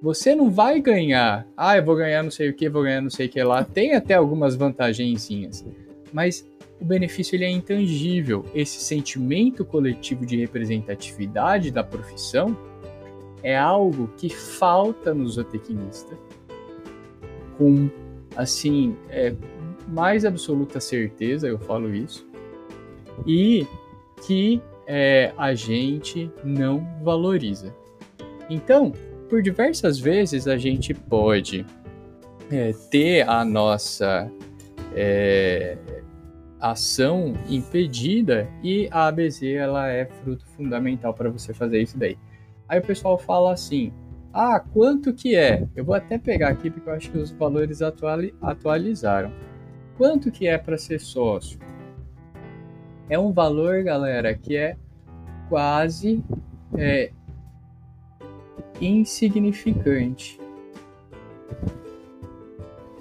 Você 0.03 0.35
não 0.35 0.51
vai 0.51 0.81
ganhar, 0.81 1.47
ah, 1.57 1.77
eu 1.77 1.85
vou 1.85 1.95
ganhar 1.95 2.25
não 2.25 2.31
sei 2.33 2.51
o 2.51 2.53
que, 2.53 2.69
vou 2.69 2.83
ganhar 2.83 3.01
não 3.01 3.11
sei 3.11 3.29
o 3.29 3.31
que 3.31 3.41
lá. 3.45 3.63
Tem 3.63 3.95
até 3.95 4.15
algumas 4.15 4.57
vantagenzinhas, 4.57 5.65
mas 6.13 6.45
o 6.81 6.85
benefício 6.85 7.37
ele 7.37 7.45
é 7.45 7.49
intangível. 7.49 8.45
Esse 8.53 8.81
sentimento 8.81 9.65
coletivo 9.65 10.27
de 10.27 10.37
representatividade 10.37 11.71
da 11.71 11.85
profissão 11.85 12.59
é 13.41 13.57
algo 13.57 14.11
que 14.17 14.29
falta 14.29 15.15
no 15.15 15.29
zootecnista 15.29 16.19
com, 17.57 17.89
assim, 18.35 18.97
é, 19.11 19.33
mais 19.87 20.25
absoluta 20.25 20.81
certeza, 20.81 21.47
eu 21.47 21.59
falo 21.61 21.95
isso, 21.95 22.26
e 23.25 23.67
que 24.27 24.61
é, 24.87 25.33
a 25.37 25.55
gente 25.55 26.31
não 26.45 26.87
valoriza. 27.03 27.75
Então, 28.49 28.93
por 29.29 29.43
diversas 29.43 29.99
vezes 29.99 30.47
a 30.47 30.57
gente 30.57 30.95
pode 30.95 31.67
é, 32.51 32.73
ter 32.91 33.29
a 33.29 33.45
nossa 33.45 34.31
é, 34.95 35.77
ação 36.61 37.35
impedida 37.49 38.49
e 38.63 38.89
a 38.91 39.07
ABZ 39.09 39.43
ela 39.43 39.89
é 39.89 40.07
fruto 40.07 40.47
fundamental 40.57 41.13
para 41.13 41.29
você 41.29 41.53
fazer 41.53 41.83
isso 41.83 41.99
daí. 41.99 42.17
Aí 42.69 42.79
o 42.79 42.83
pessoal 42.83 43.19
fala 43.19 43.53
assim: 43.53 43.93
ah, 44.33 44.61
quanto 44.61 45.13
que 45.13 45.35
é? 45.35 45.67
Eu 45.75 45.85
vou 45.85 45.95
até 45.95 46.19
pegar 46.19 46.49
aqui 46.49 46.71
porque 46.71 46.89
eu 46.89 46.95
acho 46.95 47.11
que 47.11 47.19
os 47.19 47.31
valores 47.33 47.83
atuali 47.83 48.35
atualizaram. 48.41 49.33
Quanto 49.97 50.31
que 50.31 50.47
é 50.47 50.59
para 50.59 50.77
ser 50.77 51.01
sócio? 51.01 51.59
É 53.09 53.19
um 53.19 53.33
valor, 53.33 53.83
galera, 53.85 54.35
que 54.35 54.57
é 54.57 54.77
quase 55.49 56.25
é, 56.77 57.13
insignificante 58.81 60.41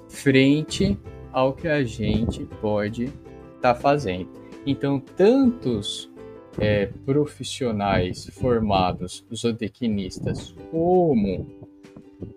frente 0.08 0.96
ao 1.32 1.52
que 1.52 1.68
a 1.68 1.82
gente 1.82 2.44
pode 2.60 3.04
estar 3.04 3.74
tá 3.74 3.74
fazendo. 3.74 4.28
Então, 4.64 4.98
tantos 4.98 6.10
é, 6.58 6.86
profissionais 7.04 8.28
formados, 8.32 9.24
zootecnistas, 9.34 10.54
como, 10.70 11.46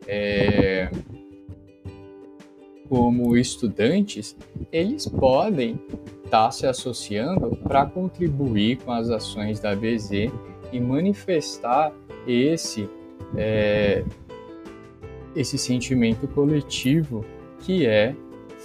é, 0.08 0.92
como 2.88 3.38
estudantes, 3.38 4.36
eles 4.72 5.08
podem 5.08 5.80
estar 6.30 6.46
tá 6.46 6.52
se 6.52 6.68
associando 6.68 7.58
para 7.58 7.88
contribuir 7.88 8.78
com 8.78 8.92
as 8.92 9.10
ações 9.10 9.60
da 9.60 9.76
BZ 9.76 10.32
e 10.72 10.80
manifestar 10.80 11.92
esse, 12.28 12.88
é, 13.36 14.06
esse 15.36 15.58
sentimento 15.58 16.28
coletivo 16.28 17.26
que 17.62 17.88
é 17.88 18.16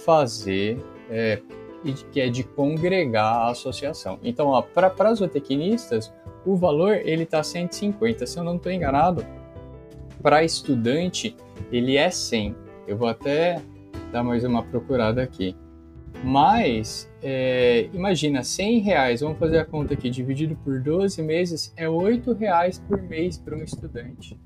fazer 0.05 0.77
é, 1.09 1.41
e 1.83 1.91
que 1.93 2.21
é 2.21 2.29
de 2.29 2.43
congregar 2.43 3.47
a 3.47 3.49
associação. 3.49 4.19
Então, 4.23 4.63
para 4.73 5.13
zootecnistas, 5.13 6.13
o 6.45 6.55
valor 6.55 6.95
ele 6.95 7.23
está 7.23 7.41
150, 7.41 8.27
se 8.27 8.37
eu 8.37 8.43
não 8.43 8.57
estou 8.57 8.71
enganado. 8.71 9.25
Para 10.21 10.43
estudante, 10.43 11.35
ele 11.71 11.97
é 11.97 12.11
100. 12.11 12.55
Eu 12.87 12.97
vou 12.97 13.07
até 13.07 13.59
dar 14.11 14.23
mais 14.23 14.43
uma 14.43 14.61
procurada 14.63 15.23
aqui. 15.23 15.55
Mas, 16.23 17.11
é, 17.21 17.89
imagina, 17.93 18.43
100 18.43 18.79
reais, 18.79 19.21
vamos 19.21 19.37
fazer 19.37 19.59
a 19.59 19.65
conta 19.65 19.93
aqui, 19.93 20.09
dividido 20.09 20.55
por 20.55 20.79
12 20.79 21.21
meses, 21.21 21.73
é 21.77 21.87
8 21.87 22.33
reais 22.33 22.79
por 22.79 23.01
mês 23.01 23.37
para 23.37 23.55
um 23.55 23.63
estudante. 23.63 24.39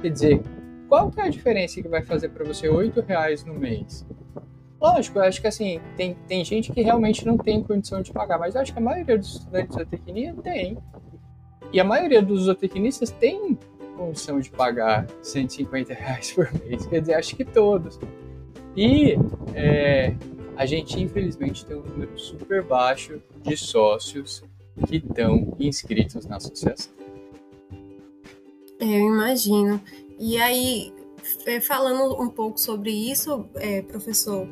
Quer 0.00 0.10
dizer, 0.10 0.42
qual 0.88 1.10
que 1.10 1.20
é 1.20 1.24
a 1.24 1.28
diferença 1.28 1.80
que 1.80 1.88
vai 1.88 2.02
fazer 2.02 2.30
para 2.30 2.44
você 2.44 2.68
8 2.68 3.00
reais 3.02 3.44
no 3.44 3.54
mês? 3.54 4.04
Lógico, 4.80 5.18
eu 5.18 5.22
acho 5.24 5.40
que 5.40 5.46
assim, 5.46 5.78
tem, 5.96 6.16
tem 6.26 6.42
gente 6.42 6.72
que 6.72 6.80
realmente 6.80 7.26
não 7.26 7.36
tem 7.36 7.62
condição 7.62 8.00
de 8.00 8.10
pagar, 8.10 8.38
mas 8.38 8.54
eu 8.54 8.62
acho 8.62 8.72
que 8.72 8.78
a 8.78 8.82
maioria 8.82 9.18
dos 9.18 9.34
estudantes 9.34 9.76
de 9.76 9.82
zootecnia 9.82 10.34
tem. 10.42 10.78
E 11.70 11.78
a 11.78 11.84
maioria 11.84 12.22
dos 12.22 12.44
zootecnistas 12.44 13.10
tem 13.10 13.58
condição 13.96 14.40
de 14.40 14.50
pagar 14.50 15.06
150 15.22 15.92
reais 15.92 16.32
por 16.32 16.50
mês, 16.64 16.86
quer 16.86 17.00
dizer, 17.00 17.14
acho 17.14 17.36
que 17.36 17.44
todos. 17.44 18.00
E 18.76 19.16
é, 19.54 20.14
a 20.56 20.66
gente, 20.66 21.00
infelizmente, 21.00 21.64
tem 21.64 21.76
um 21.76 21.82
número 21.82 22.18
super 22.18 22.62
baixo 22.62 23.20
de 23.42 23.56
sócios 23.56 24.42
que 24.86 24.96
estão 24.96 25.56
inscritos 25.58 26.26
na 26.26 26.36
associação. 26.36 26.92
Eu 28.78 28.88
imagino. 28.88 29.80
E 30.18 30.36
aí, 30.38 30.92
é, 31.46 31.60
falando 31.60 32.20
um 32.20 32.28
pouco 32.28 32.58
sobre 32.58 32.90
isso, 32.90 33.48
é, 33.56 33.82
professor, 33.82 34.46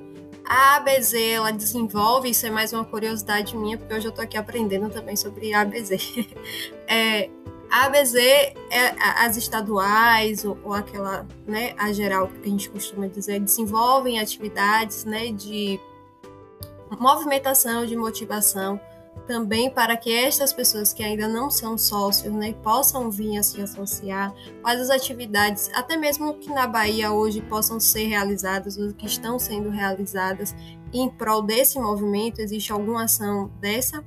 a 0.45 0.77
ABZ, 0.77 1.15
ela 1.15 1.51
desenvolve, 1.51 2.31
isso 2.31 2.47
é 2.47 2.51
mais 2.51 2.73
uma 2.73 2.85
curiosidade 2.85 3.55
minha, 3.57 3.77
porque 3.77 3.93
hoje 3.93 4.07
eu 4.07 4.11
estou 4.11 4.25
aqui 4.25 4.37
aprendendo 4.39 4.89
também 4.89 5.15
sobre 5.15 5.53
a 5.53 5.61
ABZ. 5.61 5.91
É, 6.91 7.29
A 7.71 7.85
ABZ, 7.85 8.15
é, 8.15 8.55
as 9.25 9.37
estaduais, 9.37 10.45
ou, 10.45 10.59
ou, 10.65 10.73
aquela, 10.73 11.27
né, 11.47 11.75
a 11.79 11.93
geral 11.93 12.29
que 12.29 12.49
a 12.49 12.51
gente 12.51 12.71
costuma 12.71 13.07
dizer, 13.07 13.41
desenvolvem 13.41 14.19
atividades 14.19 15.05
né, 15.05 15.31
de 15.33 15.79
movimentação, 16.99 17.85
de 17.85 17.95
motivação, 17.95 18.81
também 19.27 19.69
para 19.71 19.97
que 19.97 20.13
estas 20.13 20.53
pessoas 20.53 20.93
que 20.93 21.03
ainda 21.03 21.29
não 21.29 21.51
são 21.51 21.77
sócios 21.77 22.33
né, 22.33 22.55
possam 22.63 23.11
vir 23.11 23.37
a 23.37 23.43
se 23.43 23.61
associar, 23.61 24.33
quais 24.63 24.81
as 24.81 24.91
atividades, 24.91 25.71
até 25.75 25.97
mesmo 25.97 26.35
que 26.35 26.49
na 26.49 26.67
Bahia 26.67 27.13
hoje 27.13 27.43
possam 27.43 27.79
ser 27.79 28.07
realizadas, 28.07 28.79
ou 28.79 28.93
que 28.95 29.07
estão 29.07 29.39
sendo 29.39 29.69
realizadas 29.69 30.55
em 30.93 31.09
prol 31.11 31.43
desse 31.43 31.79
movimento, 31.79 32.41
existe 32.41 32.73
alguma 32.73 33.05
ação 33.05 33.51
dessa? 33.61 34.03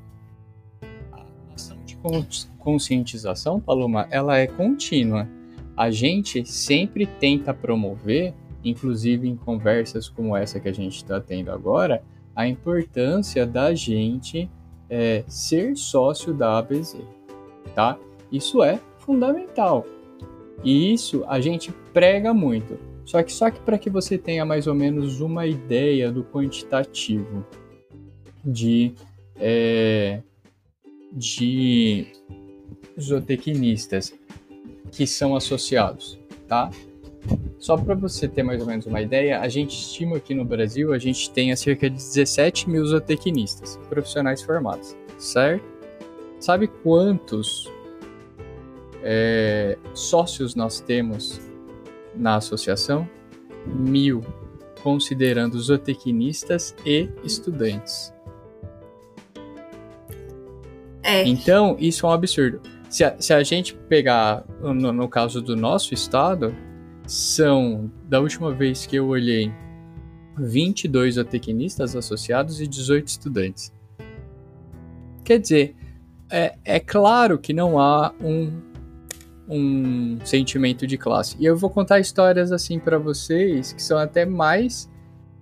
Conscientização, 2.58 3.60
Paloma, 3.60 4.08
ela 4.10 4.38
é 4.38 4.48
contínua. 4.48 5.27
A 5.75 5.89
gente 5.89 6.46
sempre 6.46 7.05
tenta 7.05 7.53
promover, 7.53 8.34
inclusive 8.63 9.27
em 9.27 9.36
conversas 9.36 10.10
como 10.10 10.36
essa 10.36 10.60
que 10.60 10.67
a 10.67 10.74
gente 10.74 10.98
está 10.98 11.20
tendo 11.20 11.51
agora, 11.51 12.03
a 12.36 12.48
importância 12.48 13.46
da 13.46 13.74
gente 13.74 14.50
é, 14.89 15.24
ser 15.27 15.75
sócio 15.75 16.34
da 16.34 16.58
ABZ, 16.58 16.98
tá? 17.74 17.98
Isso 18.31 18.63
é 18.63 18.79
fundamental. 19.00 19.86
E 20.63 20.93
isso 20.93 21.24
a 21.27 21.39
gente 21.39 21.72
prega 21.93 22.34
muito. 22.34 22.77
Só 23.05 23.22
que 23.24 23.31
só 23.31 23.50
que 23.50 23.60
para 23.60 23.77
que 23.77 23.89
você 23.89 24.17
tenha 24.17 24.46
mais 24.46 24.67
ou 24.67 24.75
menos 24.75 25.22
uma 25.22 25.46
ideia 25.46 26.12
do 26.12 26.24
quantitativo 26.24 27.46
de 28.43 28.93
é, 29.36 30.22
de 31.12 32.08
zootecnistas 33.00 34.13
que 34.91 35.06
são 35.08 35.36
associados, 35.36 36.20
tá? 36.48 36.70
Só 37.60 37.77
para 37.77 37.94
você 37.94 38.27
ter 38.27 38.44
mais 38.44 38.60
ou 38.62 38.68
menos 38.68 38.86
uma 38.86 39.01
ideia, 39.01 39.39
a 39.39 39.48
gente 39.48 39.77
estima 39.77 40.18
aqui 40.18 40.34
no 40.34 40.44
Brasil, 40.44 40.94
a 40.94 40.98
gente 40.98 41.30
tem 41.30 41.56
cerca 41.56 41.89
de 41.89 41.96
17 41.96 42.70
mil 42.70 42.86
zootecnistas, 42.86 43.80
profissionais 43.89 44.41
formados, 44.41 44.96
certo? 45.18 45.63
Sabe 46.39 46.68
quantos 46.68 47.72
é, 49.03 49.77
sócios 49.94 50.56
nós 50.56 50.80
temos 50.80 51.39
na 52.15 52.38
associação? 52.38 53.08
Mil, 53.68 54.24
considerando 54.82 55.60
zootecnistas 55.60 56.75
e 56.84 57.08
estudantes. 57.24 58.12
É. 61.03 61.27
Então, 61.27 61.75
isso 61.79 62.05
é 62.05 62.10
um 62.10 62.12
absurdo. 62.12 62.62
Se 62.89 63.03
a, 63.03 63.15
se 63.20 63.34
a 63.34 63.41
gente 63.43 63.74
pegar, 63.74 64.43
no, 64.60 64.91
no 64.91 65.08
caso 65.08 65.41
do 65.41 65.55
nosso 65.55 65.93
estado, 65.93 66.53
são, 67.08 67.91
da 68.08 68.20
última 68.20 68.53
vez 68.53 68.86
que 68.86 68.96
eu 68.96 69.08
olhei, 69.08 69.51
22 70.38 71.15
zootecnistas 71.15 71.96
associados 71.96 72.62
e 72.62 72.67
18 72.67 73.08
estudantes. 73.08 73.74
Quer 75.24 75.39
dizer, 75.39 75.75
é, 76.29 76.55
é 76.63 76.79
claro 76.79 77.38
que 77.38 77.53
não 77.53 77.79
há 77.79 78.13
um, 78.22 78.51
um 79.48 80.17
sentimento 80.24 80.88
de 80.88 80.98
classe. 80.98 81.36
E 81.39 81.46
eu 81.46 81.58
vou 81.58 81.70
contar 81.70 82.00
histórias 82.00 82.51
assim 82.51 82.79
para 82.79 82.98
vocês 82.98 83.74
que 83.74 83.81
são 83.81 83.98
até 83.98 84.25
mais 84.25 84.89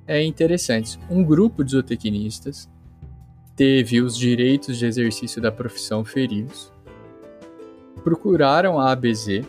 é, 0.07 0.23
interessantes. 0.23 0.99
Um 1.09 1.23
grupo 1.23 1.63
de 1.63 1.71
zootecnistas 1.71 2.69
teve 3.59 4.01
os 4.01 4.17
direitos 4.17 4.77
de 4.77 4.85
exercício 4.85 5.41
da 5.41 5.51
profissão 5.51 6.05
feridos, 6.05 6.71
procuraram 8.05 8.79
a 8.79 8.89
ABZ 8.89 9.41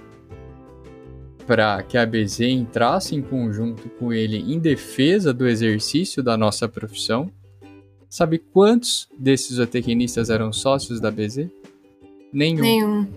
para 1.47 1.81
que 1.85 1.97
a 1.97 2.03
ABZ 2.03 2.41
entrasse 2.41 3.15
em 3.15 3.23
conjunto 3.23 3.89
com 3.91 4.13
ele 4.13 4.39
em 4.53 4.59
defesa 4.59 5.33
do 5.33 5.47
exercício 5.47 6.25
da 6.25 6.37
nossa 6.37 6.69
profissão. 6.69 7.31
Sabe 8.09 8.39
quantos 8.39 9.09
desses 9.17 9.59
zootecnistas 9.59 10.29
eram 10.29 10.53
sócios 10.53 11.01
da 11.01 11.07
ABZ? 11.07 11.49
Nenhum. 12.33 12.63
Nenhum. 12.63 13.09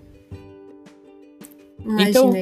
Então, 1.98 2.32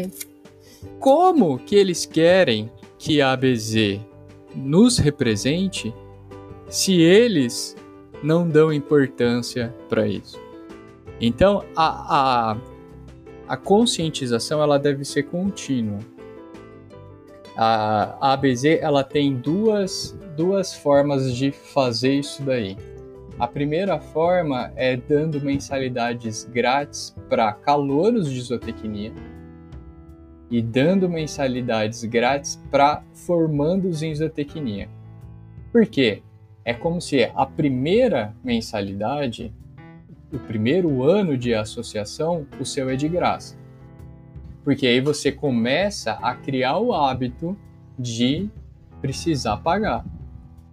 como 1.00 1.58
que 1.58 1.74
eles 1.74 2.04
querem 2.04 2.70
que 2.98 3.22
a 3.22 3.32
ABZ 3.32 3.98
nos 4.54 4.98
represente 4.98 5.90
se 6.68 7.00
eles 7.00 7.74
não 8.22 8.48
dão 8.48 8.72
importância 8.72 9.74
para 9.88 10.06
isso. 10.06 10.40
Então, 11.20 11.64
a, 11.76 12.52
a, 12.52 12.56
a, 13.48 13.56
conscientização 13.56 14.62
ela 14.62 14.78
deve 14.78 15.04
ser 15.04 15.24
contínua. 15.24 15.98
A, 17.56 18.32
ABZ 18.32 18.64
ela 18.80 19.04
tem 19.04 19.34
duas, 19.34 20.18
duas 20.36 20.74
formas 20.74 21.34
de 21.34 21.52
fazer 21.52 22.14
isso 22.14 22.42
daí. 22.42 22.76
A 23.38 23.46
primeira 23.46 23.98
forma 23.98 24.72
é 24.76 24.96
dando 24.96 25.40
mensalidades 25.40 26.44
grátis 26.44 27.14
para 27.28 27.52
calouros 27.52 28.30
de 28.30 28.40
zootecnia 28.40 29.12
e 30.50 30.60
dando 30.60 31.08
mensalidades 31.08 32.04
grátis 32.04 32.62
para 32.70 33.02
formandos 33.14 34.02
em 34.02 34.14
zootecnia. 34.14 34.88
Por 35.72 35.86
quê? 35.86 36.22
É 36.64 36.72
como 36.72 37.00
se 37.00 37.24
a 37.34 37.46
primeira 37.46 38.34
mensalidade, 38.42 39.52
o 40.32 40.38
primeiro 40.38 41.02
ano 41.02 41.36
de 41.36 41.54
associação, 41.54 42.46
o 42.60 42.64
seu 42.64 42.88
é 42.88 42.96
de 42.96 43.08
graça. 43.08 43.56
Porque 44.64 44.86
aí 44.86 45.00
você 45.00 45.32
começa 45.32 46.12
a 46.12 46.34
criar 46.34 46.78
o 46.78 46.92
hábito 46.92 47.56
de 47.98 48.48
precisar 49.00 49.56
pagar, 49.58 50.04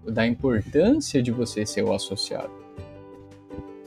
da 0.07 0.25
importância 0.25 1.21
de 1.21 1.31
você 1.31 1.65
ser 1.65 1.83
o 1.83 1.93
associado. 1.93 2.51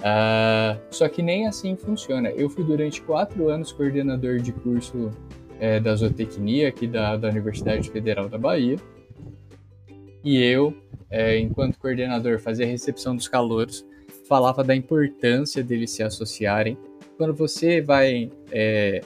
Uh, 0.02 0.80
só 0.90 1.08
que 1.08 1.22
nem 1.22 1.46
assim 1.46 1.76
funciona. 1.76 2.28
Eu 2.30 2.50
fui 2.50 2.64
durante 2.64 3.00
quatro 3.00 3.48
anos 3.48 3.70
coordenador 3.70 4.38
de 4.38 4.52
curso 4.52 5.10
é, 5.60 5.78
da 5.78 5.94
zootecnia 5.94 6.68
aqui 6.68 6.88
da, 6.88 7.16
da 7.16 7.28
Universidade 7.28 7.88
Federal 7.88 8.28
da 8.28 8.36
Bahia. 8.36 8.76
E 10.24 10.42
eu 10.42 10.74
é, 11.12 11.38
enquanto 11.38 11.78
coordenador, 11.78 12.40
fazia 12.40 12.64
a 12.64 12.68
recepção 12.68 13.14
dos 13.14 13.28
calouros, 13.28 13.86
falava 14.26 14.64
da 14.64 14.74
importância 14.74 15.62
deles 15.62 15.90
se 15.90 16.02
associarem. 16.02 16.78
Quando 17.18 17.34
você 17.34 17.82
vai 17.82 18.30
é, 18.50 19.02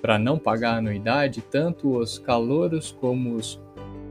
para 0.00 0.20
não 0.20 0.38
pagar 0.38 0.74
a 0.74 0.76
anuidade, 0.76 1.42
tanto 1.50 1.98
os 1.98 2.16
calouros 2.20 2.92
como 2.92 3.34
os 3.34 3.60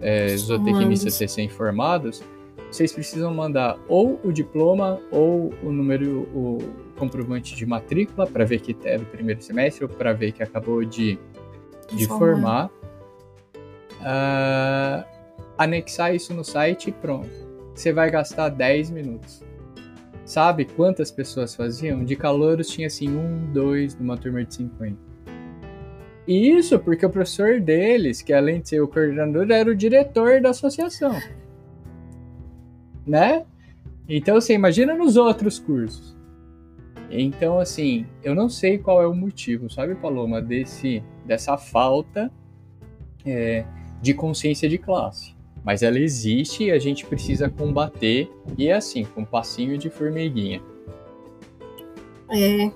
é, 0.01 0.35
zootecnistas 0.35 1.17
recém-formados, 1.17 2.21
vocês 2.69 2.91
precisam 2.91 3.33
mandar 3.33 3.79
ou 3.87 4.19
o 4.21 4.33
diploma 4.33 4.99
ou 5.09 5.53
o 5.63 5.71
número, 5.71 6.23
o 6.35 6.57
comprovante 6.97 7.55
de 7.55 7.65
matrícula 7.65 8.27
para 8.27 8.43
ver 8.43 8.59
que 8.59 8.75
é 8.83 8.97
do 8.97 9.05
primeiro 9.05 9.41
semestre 9.41 9.85
ou 9.85 9.89
para 9.89 10.11
ver 10.11 10.33
que 10.33 10.43
acabou 10.43 10.83
de, 10.83 11.17
de 11.93 12.05
formar. 12.07 12.69
Uh, 14.01 15.18
anexar 15.59 16.15
isso 16.15 16.33
no 16.33 16.43
site 16.43 16.89
e 16.89 16.93
pronto. 16.93 17.29
Você 17.75 17.91
vai 17.91 18.09
gastar 18.09 18.47
10 18.47 18.91
minutos. 18.91 19.43
Sabe 20.23 20.63
quantas 20.63 21.11
pessoas 21.11 21.53
faziam? 21.53 22.05
De 22.05 22.15
calouros 22.15 22.69
tinha 22.69 22.87
assim 22.87 23.09
um, 23.09 23.51
dois 23.51 23.95
numa 23.95 24.15
turma 24.15 24.43
de 24.45 24.55
50. 24.55 24.97
E 26.25 26.51
isso 26.51 26.79
porque 26.79 27.05
o 27.05 27.09
professor 27.09 27.59
deles, 27.59 28.21
que 28.21 28.31
além 28.31 28.61
de 28.61 28.69
ser 28.69 28.81
o 28.81 28.87
coordenador, 28.87 29.51
era 29.51 29.69
o 29.69 29.75
diretor 29.75 30.39
da 30.39 30.51
associação. 30.51 31.19
Né? 33.05 33.45
Então, 34.07 34.35
você 34.35 34.53
assim, 34.53 34.59
imagina 34.59 34.93
nos 34.93 35.17
outros 35.17 35.59
cursos. 35.59 36.15
Então, 37.09 37.59
assim, 37.59 38.05
eu 38.23 38.35
não 38.35 38.47
sei 38.47 38.77
qual 38.77 39.01
é 39.01 39.07
o 39.07 39.15
motivo, 39.15 39.69
sabe, 39.69 39.95
Paloma, 39.95 40.41
desse, 40.41 41.03
dessa 41.25 41.57
falta 41.57 42.31
é, 43.25 43.65
de 44.01 44.13
consciência 44.13 44.69
de 44.69 44.77
classe. 44.77 45.38
Mas 45.63 45.83
ela 45.83 45.99
existe 45.99 46.65
e 46.65 46.71
a 46.71 46.79
gente 46.79 47.05
precisa 47.05 47.49
combater, 47.49 48.29
e 48.57 48.67
é 48.67 48.73
assim, 48.73 49.03
com 49.05 49.21
um 49.21 49.25
passinho 49.25 49.77
de 49.77 49.89
formiguinha. 49.89 50.61
É, 52.31 52.71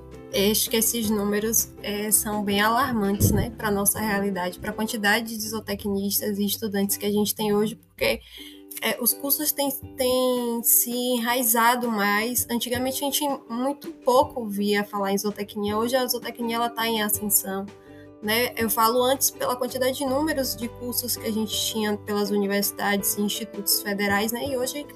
acho 0.52 0.70
que 0.70 0.78
esses 0.78 1.10
números 1.10 1.72
é, 1.82 2.10
são 2.12 2.44
bem 2.44 2.60
alarmantes, 2.60 3.32
né, 3.32 3.52
para 3.58 3.70
nossa 3.70 4.00
realidade, 4.00 4.60
para 4.60 4.72
a 4.72 4.74
quantidade 4.74 5.38
de 5.38 5.50
zootecnistas 5.50 6.40
e 6.40 6.46
estudantes 6.46 6.98
que 6.98 7.06
a 7.06 7.12
gente 7.12 7.36
tem 7.36 7.54
hoje, 7.54 7.76
porque 7.76 8.20
é, 8.82 8.98
os 9.00 9.14
cursos 9.14 9.52
têm, 9.52 9.70
têm 9.96 10.62
se 10.64 10.92
enraizado 10.92 11.90
mais. 11.90 12.48
Antigamente 12.50 13.04
a 13.04 13.06
gente 13.06 13.24
muito 13.50 13.90
pouco 13.92 14.46
via 14.46 14.84
falar 14.84 15.12
em 15.12 15.18
zootecnia, 15.18 15.78
hoje 15.78 15.96
a 15.96 16.06
zootecnia 16.06 16.66
está 16.66 16.88
em 16.88 17.02
ascensão. 17.02 17.66
Né? 18.24 18.54
Eu 18.56 18.70
falo 18.70 19.04
antes 19.04 19.30
pela 19.30 19.54
quantidade 19.54 19.98
de 19.98 20.06
números 20.06 20.56
de 20.56 20.70
cursos 20.70 21.18
que 21.18 21.28
a 21.28 21.32
gente 21.32 21.54
tinha 21.54 21.98
pelas 21.98 22.32
universidades 22.32 23.18
e 23.18 23.22
institutos 23.22 23.82
federais, 23.82 24.32
né? 24.32 24.48
E 24.48 24.56
hoje 24.56 24.88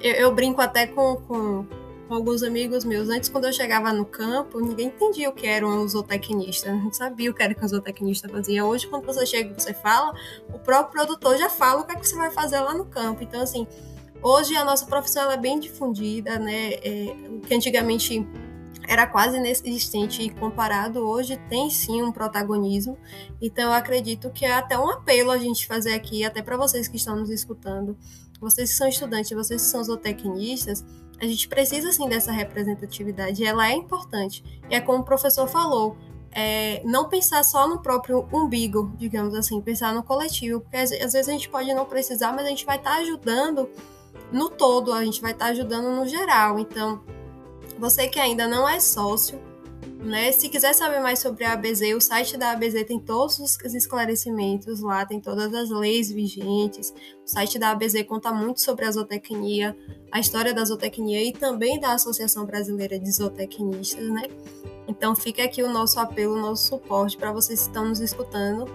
eu, 0.00 0.14
eu 0.14 0.34
brinco 0.34 0.62
até 0.62 0.86
com, 0.86 1.16
com, 1.16 1.66
com 2.08 2.14
alguns 2.14 2.42
amigos 2.42 2.82
meus. 2.82 3.10
Antes, 3.10 3.28
quando 3.28 3.44
eu 3.44 3.52
chegava 3.52 3.92
no 3.92 4.06
campo, 4.06 4.58
ninguém 4.58 4.86
entendia 4.86 5.28
o 5.28 5.32
que 5.32 5.46
era 5.46 5.66
um 5.66 5.86
zootecnista, 5.86 6.72
não 6.72 6.90
sabia 6.90 7.30
o 7.30 7.34
que 7.34 7.42
era 7.42 7.54
que 7.54 7.62
um 7.62 7.68
zootecnista 7.68 8.26
fazia. 8.26 8.64
Hoje, 8.64 8.86
quando 8.86 9.04
você 9.04 9.26
chega 9.26 9.50
e 9.50 9.60
você 9.60 9.74
fala, 9.74 10.14
o 10.48 10.58
próprio 10.58 10.92
produtor 10.92 11.36
já 11.36 11.50
fala 11.50 11.82
o 11.82 11.84
que, 11.84 11.92
é 11.92 11.96
que 11.96 12.08
você 12.08 12.16
vai 12.16 12.30
fazer 12.30 12.60
lá 12.60 12.72
no 12.72 12.86
campo. 12.86 13.22
Então, 13.22 13.42
assim, 13.42 13.66
hoje 14.22 14.56
a 14.56 14.64
nossa 14.64 14.86
profissão 14.86 15.30
é 15.30 15.36
bem 15.36 15.60
difundida, 15.60 16.38
né? 16.38 16.74
É, 16.74 17.16
que 17.46 17.54
antigamente 17.54 18.26
era 18.86 19.06
quase 19.06 19.36
inexistente 19.36 20.22
e 20.22 20.30
comparado 20.30 21.00
hoje 21.00 21.36
tem 21.48 21.68
sim 21.70 22.02
um 22.02 22.12
protagonismo. 22.12 22.96
Então 23.40 23.64
eu 23.64 23.72
acredito 23.72 24.30
que 24.30 24.44
é 24.44 24.52
até 24.52 24.78
um 24.78 24.90
apelo 24.90 25.30
a 25.30 25.38
gente 25.38 25.66
fazer 25.66 25.94
aqui, 25.94 26.24
até 26.24 26.42
para 26.42 26.56
vocês 26.56 26.88
que 26.88 26.96
estão 26.96 27.16
nos 27.16 27.30
escutando, 27.30 27.96
vocês 28.40 28.70
que 28.70 28.76
são 28.76 28.88
estudantes, 28.88 29.30
vocês 29.30 29.62
que 29.62 29.68
são 29.68 29.82
zootecnistas, 29.82 30.84
a 31.20 31.24
gente 31.24 31.48
precisa 31.48 31.90
sim 31.92 32.08
dessa 32.08 32.30
representatividade, 32.30 33.44
ela 33.44 33.68
é 33.68 33.72
importante. 33.72 34.44
E 34.68 34.74
é 34.74 34.80
como 34.80 35.00
o 35.00 35.04
professor 35.04 35.48
falou, 35.48 35.96
é, 36.30 36.82
não 36.84 37.08
pensar 37.08 37.42
só 37.42 37.66
no 37.66 37.80
próprio 37.80 38.28
umbigo, 38.30 38.92
digamos 38.98 39.34
assim, 39.34 39.60
pensar 39.62 39.94
no 39.94 40.02
coletivo, 40.02 40.60
porque 40.60 40.76
às, 40.76 40.92
às 40.92 41.14
vezes 41.14 41.28
a 41.28 41.32
gente 41.32 41.48
pode 41.48 41.72
não 41.72 41.86
precisar, 41.86 42.32
mas 42.32 42.44
a 42.44 42.50
gente 42.50 42.66
vai 42.66 42.76
estar 42.76 42.90
tá 42.90 42.96
ajudando 42.98 43.70
no 44.30 44.50
todo, 44.50 44.92
a 44.92 45.02
gente 45.02 45.22
vai 45.22 45.32
estar 45.32 45.46
tá 45.46 45.50
ajudando 45.52 45.96
no 45.96 46.06
geral. 46.06 46.58
Então, 46.58 47.00
você 47.78 48.08
que 48.08 48.18
ainda 48.18 48.46
não 48.46 48.68
é 48.68 48.80
sócio, 48.80 49.40
né? 50.06 50.30
Se 50.32 50.48
quiser 50.48 50.72
saber 50.72 51.00
mais 51.00 51.18
sobre 51.18 51.44
a 51.44 51.52
ABZ, 51.52 51.80
o 51.96 52.00
site 52.00 52.36
da 52.36 52.52
ABZ 52.52 52.84
tem 52.86 52.98
todos 53.00 53.38
os 53.38 53.58
esclarecimentos 53.74 54.80
lá, 54.80 55.04
tem 55.04 55.20
todas 55.20 55.52
as 55.52 55.70
leis 55.70 56.10
vigentes. 56.10 56.94
O 57.24 57.28
site 57.28 57.58
da 57.58 57.70
ABZ 57.70 58.04
conta 58.06 58.32
muito 58.32 58.60
sobre 58.60 58.84
a 58.84 58.90
zootecnia, 58.90 59.76
a 60.12 60.20
história 60.20 60.54
da 60.54 60.64
zootecnia 60.64 61.22
e 61.22 61.32
também 61.32 61.80
da 61.80 61.92
Associação 61.92 62.46
Brasileira 62.46 62.98
de 62.98 63.10
Zootecnistas, 63.10 64.08
né? 64.08 64.22
Então 64.88 65.16
fica 65.16 65.42
aqui 65.42 65.62
o 65.62 65.70
nosso 65.70 65.98
apelo, 65.98 66.34
o 66.34 66.40
nosso 66.40 66.68
suporte 66.68 67.16
para 67.16 67.32
vocês 67.32 67.62
que 67.62 67.66
estão 67.66 67.88
nos 67.88 68.00
escutando, 68.00 68.66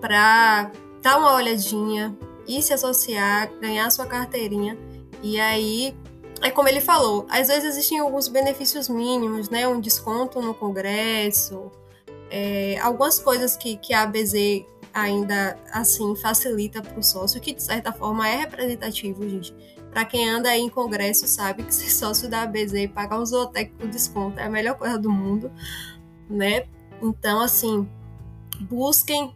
para 0.00 0.70
dar 1.02 1.18
uma 1.18 1.34
olhadinha 1.34 2.16
e 2.46 2.60
se 2.62 2.72
associar, 2.72 3.50
ganhar 3.60 3.90
sua 3.90 4.06
carteirinha 4.06 4.76
e 5.22 5.40
aí 5.40 5.94
é 6.42 6.50
como 6.50 6.68
ele 6.68 6.80
falou, 6.80 7.26
às 7.28 7.48
vezes 7.48 7.64
existem 7.64 7.98
alguns 7.98 8.28
benefícios 8.28 8.88
mínimos, 8.88 9.48
né? 9.48 9.66
Um 9.66 9.80
desconto 9.80 10.40
no 10.40 10.54
congresso, 10.54 11.70
é, 12.30 12.78
algumas 12.80 13.18
coisas 13.18 13.56
que, 13.56 13.76
que 13.76 13.92
a 13.92 14.02
ABZ 14.02 14.64
ainda 14.92 15.58
assim 15.72 16.14
facilita 16.16 16.82
para 16.82 16.98
o 16.98 17.02
sócio, 17.02 17.40
que 17.40 17.52
de 17.52 17.62
certa 17.62 17.92
forma 17.92 18.28
é 18.28 18.36
representativo, 18.36 19.28
gente. 19.28 19.54
Para 19.90 20.04
quem 20.04 20.28
anda 20.28 20.50
aí 20.50 20.60
em 20.60 20.68
congresso 20.68 21.26
sabe 21.26 21.62
que 21.62 21.74
ser 21.74 21.90
sócio 21.90 22.28
da 22.28 22.42
ABZ 22.42 22.74
e 22.74 22.88
pagar 22.88 23.18
um 23.18 23.26
zootec 23.26 23.72
com 23.78 23.88
desconto 23.88 24.38
é 24.38 24.44
a 24.44 24.50
melhor 24.50 24.76
coisa 24.76 24.98
do 24.98 25.10
mundo, 25.10 25.50
né? 26.28 26.66
Então, 27.02 27.40
assim, 27.40 27.88
busquem 28.60 29.34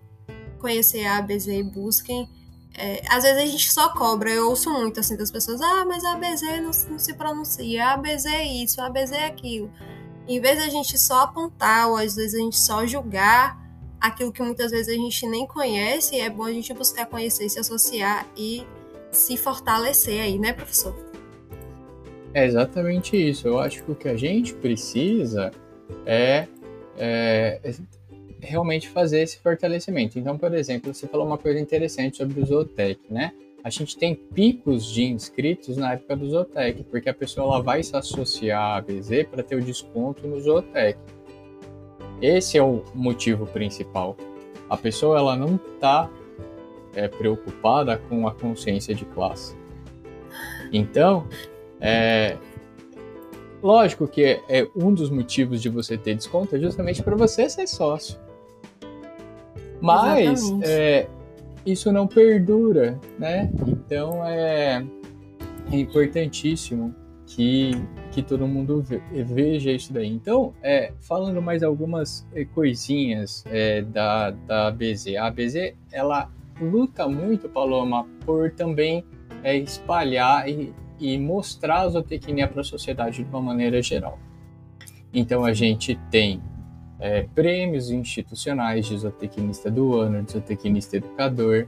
conhecer 0.58 1.04
a 1.06 1.18
ABZ, 1.18 1.46
busquem 1.72 2.28
é, 2.74 3.02
às 3.08 3.22
vezes 3.22 3.42
a 3.42 3.46
gente 3.46 3.70
só 3.70 3.90
cobra, 3.90 4.30
eu 4.30 4.48
ouço 4.48 4.70
muito 4.70 4.98
assim 4.98 5.16
das 5.16 5.30
pessoas, 5.30 5.60
ah, 5.60 5.84
mas 5.84 6.04
a 6.04 6.12
ABZ 6.12 6.42
não, 6.62 6.70
não 6.90 6.98
se 6.98 7.14
pronuncia, 7.14 7.88
ABZ 7.88 8.26
é 8.26 8.44
isso, 8.44 8.80
ABZ 8.80 9.12
é 9.12 9.26
aquilo. 9.26 9.70
Em 10.26 10.40
vez 10.40 10.58
de 10.58 10.64
a 10.64 10.68
gente 10.70 10.96
só 10.98 11.24
apontar, 11.24 11.88
ou 11.88 11.96
às 11.96 12.16
vezes 12.16 12.34
a 12.34 12.38
gente 12.38 12.58
só 12.58 12.86
julgar 12.86 13.60
aquilo 14.00 14.32
que 14.32 14.42
muitas 14.42 14.70
vezes 14.70 14.88
a 14.88 14.96
gente 14.96 15.26
nem 15.26 15.46
conhece, 15.46 16.18
é 16.18 16.30
bom 16.30 16.44
a 16.44 16.52
gente 16.52 16.72
buscar 16.72 17.06
conhecer, 17.06 17.48
se 17.48 17.58
associar 17.58 18.26
e 18.36 18.66
se 19.10 19.36
fortalecer 19.36 20.20
aí, 20.20 20.38
né, 20.38 20.52
professor? 20.52 20.94
É 22.34 22.46
exatamente 22.46 23.16
isso. 23.16 23.46
Eu 23.46 23.60
acho 23.60 23.82
que 23.82 23.92
o 23.92 23.94
que 23.94 24.08
a 24.08 24.16
gente 24.16 24.54
precisa 24.54 25.50
é, 26.06 26.48
é 26.96 27.60
realmente 28.42 28.88
fazer 28.88 29.22
esse 29.22 29.38
fortalecimento. 29.38 30.18
Então, 30.18 30.36
por 30.36 30.52
exemplo, 30.52 30.92
você 30.92 31.06
falou 31.06 31.26
uma 31.26 31.38
coisa 31.38 31.60
interessante 31.60 32.16
sobre 32.16 32.40
o 32.40 32.44
Zootec, 32.44 33.00
né? 33.08 33.32
A 33.64 33.70
gente 33.70 33.96
tem 33.96 34.14
picos 34.14 34.86
de 34.86 35.04
inscritos 35.04 35.76
na 35.76 35.92
época 35.92 36.16
do 36.16 36.28
Zootec, 36.28 36.82
porque 36.84 37.08
a 37.08 37.14
pessoa 37.14 37.46
ela 37.46 37.62
vai 37.62 37.82
se 37.82 37.96
associar 37.96 38.60
à 38.60 38.76
ABZ 38.76 39.24
para 39.30 39.42
ter 39.42 39.54
o 39.54 39.62
desconto 39.62 40.26
no 40.26 40.40
Zootec. 40.40 40.98
Esse 42.20 42.58
é 42.58 42.62
o 42.62 42.82
motivo 42.92 43.46
principal. 43.46 44.16
A 44.68 44.76
pessoa 44.76 45.16
ela 45.16 45.36
não 45.36 45.54
está 45.54 46.10
é, 46.94 47.06
preocupada 47.06 47.98
com 48.08 48.26
a 48.26 48.34
consciência 48.34 48.94
de 48.94 49.04
classe. 49.04 49.56
Então, 50.72 51.28
é, 51.80 52.36
lógico 53.62 54.08
que 54.08 54.24
é, 54.24 54.42
é 54.48 54.68
um 54.74 54.92
dos 54.92 55.08
motivos 55.10 55.62
de 55.62 55.68
você 55.68 55.96
ter 55.96 56.16
desconto 56.16 56.56
é 56.56 56.58
justamente 56.58 57.00
para 57.00 57.14
você 57.14 57.48
ser 57.48 57.68
sócio. 57.68 58.18
Mas 59.82 60.50
é, 60.62 61.08
isso 61.66 61.92
não 61.92 62.06
perdura, 62.06 62.98
né? 63.18 63.50
Então 63.66 64.24
é, 64.24 64.84
é 65.70 65.76
importantíssimo 65.76 66.94
que, 67.26 67.72
que 68.10 68.22
todo 68.22 68.46
mundo 68.46 68.84
veja 69.10 69.70
isso 69.70 69.92
daí. 69.92 70.08
Então, 70.08 70.52
é, 70.62 70.92
falando 71.00 71.40
mais 71.40 71.62
algumas 71.62 72.26
é, 72.34 72.44
coisinhas 72.44 73.44
é, 73.50 73.82
da, 73.82 74.30
da 74.30 74.68
ABZ. 74.68 75.16
A 75.18 75.26
ABZ, 75.26 75.74
ela 75.90 76.30
luta 76.60 77.08
muito, 77.08 77.48
Paloma, 77.48 78.06
por 78.24 78.50
também 78.50 79.04
é, 79.42 79.56
espalhar 79.56 80.48
e, 80.48 80.72
e 81.00 81.18
mostrar 81.18 81.80
a 81.80 81.88
zootecnia 81.88 82.46
para 82.46 82.60
a 82.60 82.64
sociedade 82.64 83.24
de 83.24 83.30
uma 83.30 83.40
maneira 83.40 83.80
geral. 83.82 84.18
Então, 85.12 85.44
a 85.44 85.52
gente 85.52 85.98
tem 86.10 86.40
é, 87.02 87.24
prêmios 87.34 87.90
institucionais 87.90 88.86
de 88.86 88.96
zootecnista 88.96 89.68
do 89.68 89.98
ano, 89.98 90.22
de 90.22 90.32
zootecnista 90.32 90.98
educador, 90.98 91.66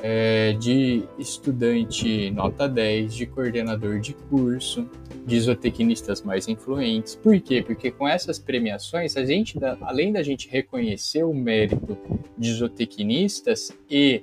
é, 0.00 0.52
de 0.52 1.02
estudante 1.18 2.30
nota 2.30 2.68
10, 2.68 3.12
de 3.12 3.26
coordenador 3.26 3.98
de 3.98 4.14
curso, 4.14 4.88
de 5.26 5.40
zootecnistas 5.40 6.22
mais 6.22 6.46
influentes. 6.46 7.16
Por 7.16 7.38
quê? 7.40 7.62
Porque 7.62 7.90
com 7.90 8.06
essas 8.06 8.38
premiações, 8.38 9.16
a 9.16 9.24
gente, 9.24 9.58
além 9.82 10.12
da 10.12 10.22
gente 10.22 10.48
reconhecer 10.48 11.24
o 11.24 11.34
mérito 11.34 11.98
de 12.38 12.52
zootecnistas 12.52 13.72
e 13.90 14.22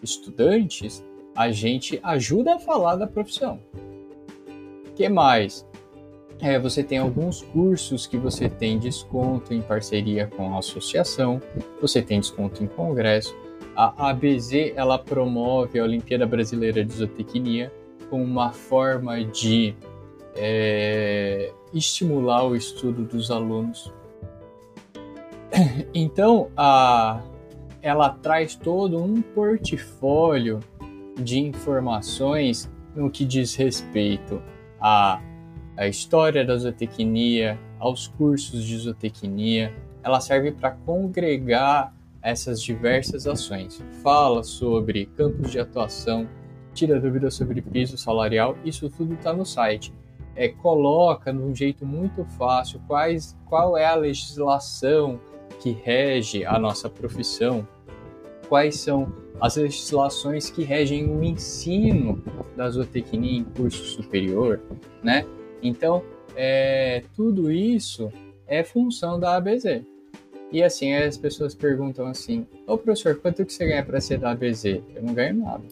estudantes, 0.00 1.04
a 1.34 1.50
gente 1.50 1.98
ajuda 2.04 2.54
a 2.54 2.58
falar 2.60 2.94
da 2.94 3.06
profissão. 3.08 3.60
O 4.86 4.92
que 4.94 5.08
mais? 5.08 5.66
É, 6.40 6.58
você 6.58 6.82
tem 6.82 6.98
alguns 6.98 7.42
cursos 7.42 8.06
que 8.06 8.16
você 8.16 8.48
tem 8.48 8.78
desconto 8.78 9.52
em 9.52 9.60
parceria 9.60 10.26
com 10.26 10.54
a 10.54 10.58
associação, 10.58 11.40
você 11.80 12.00
tem 12.00 12.20
desconto 12.20 12.62
em 12.62 12.66
congresso. 12.66 13.36
A 13.74 14.10
ABZ 14.10 14.72
ela 14.76 14.98
promove 14.98 15.78
a 15.78 15.84
Olimpíada 15.84 16.26
Brasileira 16.26 16.84
de 16.84 16.92
Zootecnia 16.92 17.72
como 18.08 18.22
uma 18.22 18.52
forma 18.52 19.24
de 19.24 19.74
é, 20.36 21.52
estimular 21.72 22.44
o 22.46 22.54
estudo 22.54 23.04
dos 23.04 23.30
alunos. 23.30 23.92
Então, 25.94 26.50
a, 26.56 27.20
ela 27.82 28.10
traz 28.10 28.54
todo 28.54 29.02
um 29.02 29.20
portfólio 29.20 30.60
de 31.18 31.40
informações 31.40 32.70
no 32.94 33.10
que 33.10 33.24
diz 33.24 33.54
respeito 33.54 34.40
a 34.80 35.20
a 35.78 35.86
história 35.86 36.44
da 36.44 36.56
zootecnia, 36.56 37.56
aos 37.78 38.08
cursos 38.08 38.64
de 38.64 38.76
zootecnia. 38.76 39.72
Ela 40.02 40.20
serve 40.20 40.50
para 40.50 40.72
congregar 40.72 41.94
essas 42.20 42.60
diversas 42.60 43.28
ações. 43.28 43.80
Fala 44.02 44.42
sobre 44.42 45.06
campos 45.06 45.52
de 45.52 45.60
atuação, 45.60 46.28
tira 46.74 47.00
dúvidas 47.00 47.34
sobre 47.34 47.62
piso 47.62 47.96
salarial, 47.96 48.58
isso 48.64 48.90
tudo 48.90 49.14
está 49.14 49.32
no 49.32 49.46
site. 49.46 49.94
É, 50.34 50.48
coloca 50.48 51.32
de 51.32 51.38
um 51.38 51.54
jeito 51.54 51.86
muito 51.86 52.24
fácil 52.24 52.80
quais, 52.88 53.36
qual 53.46 53.78
é 53.78 53.86
a 53.86 53.94
legislação 53.94 55.20
que 55.60 55.70
rege 55.70 56.44
a 56.44 56.58
nossa 56.58 56.90
profissão, 56.90 57.66
quais 58.48 58.80
são 58.80 59.12
as 59.40 59.54
legislações 59.54 60.50
que 60.50 60.64
regem 60.64 61.08
o 61.08 61.22
ensino 61.22 62.20
da 62.56 62.68
zootecnia 62.68 63.38
em 63.38 63.44
curso 63.44 63.84
superior, 63.84 64.60
né? 65.04 65.24
Então, 65.62 66.02
é, 66.36 67.02
tudo 67.14 67.50
isso 67.50 68.12
é 68.46 68.62
função 68.62 69.18
da 69.18 69.36
ABZ. 69.36 69.82
E 70.50 70.62
assim, 70.62 70.94
as 70.94 71.16
pessoas 71.16 71.54
perguntam 71.54 72.06
assim: 72.06 72.46
Ô 72.66 72.78
professor, 72.78 73.16
quanto 73.16 73.44
que 73.44 73.52
você 73.52 73.66
ganha 73.66 73.84
para 73.84 74.00
ser 74.00 74.18
da 74.18 74.30
ABZ? 74.30 74.64
Eu 74.64 75.02
não 75.02 75.14
ganho 75.14 75.34
nada. 75.34 75.64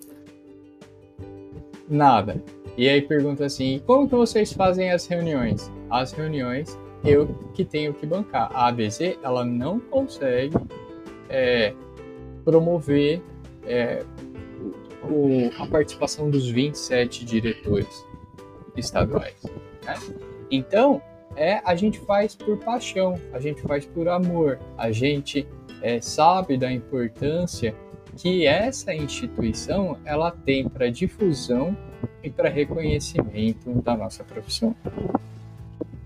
Nada. 1.88 2.42
E 2.76 2.88
aí 2.88 3.00
pergunta 3.00 3.46
assim: 3.46 3.80
como 3.86 4.08
que 4.08 4.14
vocês 4.14 4.52
fazem 4.52 4.90
as 4.90 5.06
reuniões? 5.06 5.70
As 5.88 6.12
reuniões 6.12 6.78
eu 7.04 7.28
que 7.54 7.64
tenho 7.64 7.94
que 7.94 8.04
bancar. 8.04 8.50
A 8.52 8.68
ABZ 8.68 9.18
ela 9.22 9.44
não 9.44 9.78
consegue 9.78 10.56
é, 11.28 11.72
promover 12.44 13.22
é, 13.64 14.04
o, 15.02 15.50
a 15.58 15.66
participação 15.66 16.28
dos 16.30 16.48
27 16.48 17.24
diretores 17.24 18.04
estaduais. 18.76 19.42
Né? 19.86 19.94
Então, 20.50 21.00
é 21.36 21.60
a 21.64 21.74
gente 21.74 21.98
faz 22.00 22.34
por 22.34 22.58
paixão, 22.58 23.20
a 23.32 23.38
gente 23.38 23.62
faz 23.62 23.84
por 23.84 24.08
amor, 24.08 24.58
a 24.76 24.90
gente 24.90 25.46
é, 25.82 26.00
sabe 26.00 26.56
da 26.56 26.72
importância 26.72 27.74
que 28.16 28.46
essa 28.46 28.94
instituição 28.94 29.98
ela 30.04 30.30
tem 30.30 30.68
para 30.68 30.90
difusão 30.90 31.76
e 32.22 32.30
para 32.30 32.48
reconhecimento 32.48 33.70
da 33.82 33.96
nossa 33.96 34.24
profissão. 34.24 34.74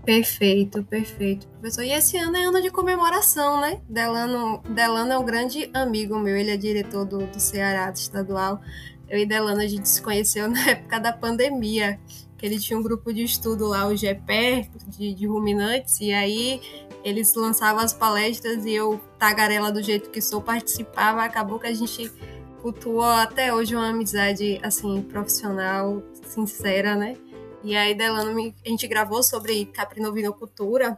Perfeito, 0.03 0.83
perfeito, 0.83 1.47
professor. 1.47 1.83
E 1.83 1.91
esse 1.91 2.17
ano 2.17 2.35
é 2.35 2.43
ano 2.43 2.61
de 2.61 2.71
comemoração, 2.71 3.61
né? 3.61 3.79
Delano, 3.87 4.61
Delano 4.69 5.13
é 5.13 5.17
um 5.17 5.23
grande 5.23 5.69
amigo 5.73 6.19
meu, 6.19 6.35
ele 6.35 6.51
é 6.51 6.57
diretor 6.57 7.05
do, 7.05 7.27
do 7.27 7.39
Ceará 7.39 7.89
do 7.89 7.97
estadual. 7.97 8.59
Eu 9.07 9.19
e 9.19 9.25
Delano 9.25 9.61
a 9.61 9.67
gente 9.67 9.87
se 9.87 10.01
conheceu 10.01 10.49
na 10.49 10.69
época 10.69 10.99
da 10.99 11.13
pandemia, 11.13 11.99
que 12.41 12.47
ele 12.47 12.59
tinha 12.59 12.77
um 12.77 12.81
grupo 12.81 13.13
de 13.13 13.23
estudo 13.23 13.67
lá, 13.67 13.87
o 13.87 13.95
GPR, 13.95 14.67
de, 14.87 15.13
de 15.13 15.27
ruminantes, 15.27 16.01
e 16.01 16.11
aí 16.11 16.59
eles 17.03 17.35
lançavam 17.35 17.83
as 17.83 17.93
palestras 17.93 18.65
e 18.65 18.73
eu, 18.73 18.99
tagarela 19.19 19.71
do 19.71 19.81
jeito 19.81 20.09
que 20.09 20.19
sou, 20.19 20.41
participava. 20.41 21.21
Acabou 21.21 21.59
que 21.59 21.67
a 21.67 21.73
gente 21.73 22.11
cultuou 22.59 23.03
até 23.03 23.53
hoje 23.53 23.75
uma 23.75 23.89
amizade, 23.89 24.59
assim, 24.63 25.03
profissional, 25.03 26.01
sincera, 26.25 26.95
né? 26.95 27.15
E 27.63 27.75
aí, 27.75 27.93
Delano, 27.93 28.31
a 28.65 28.69
gente 28.69 28.87
gravou 28.87 29.21
sobre 29.21 29.65
caprinovinocultura. 29.65 30.97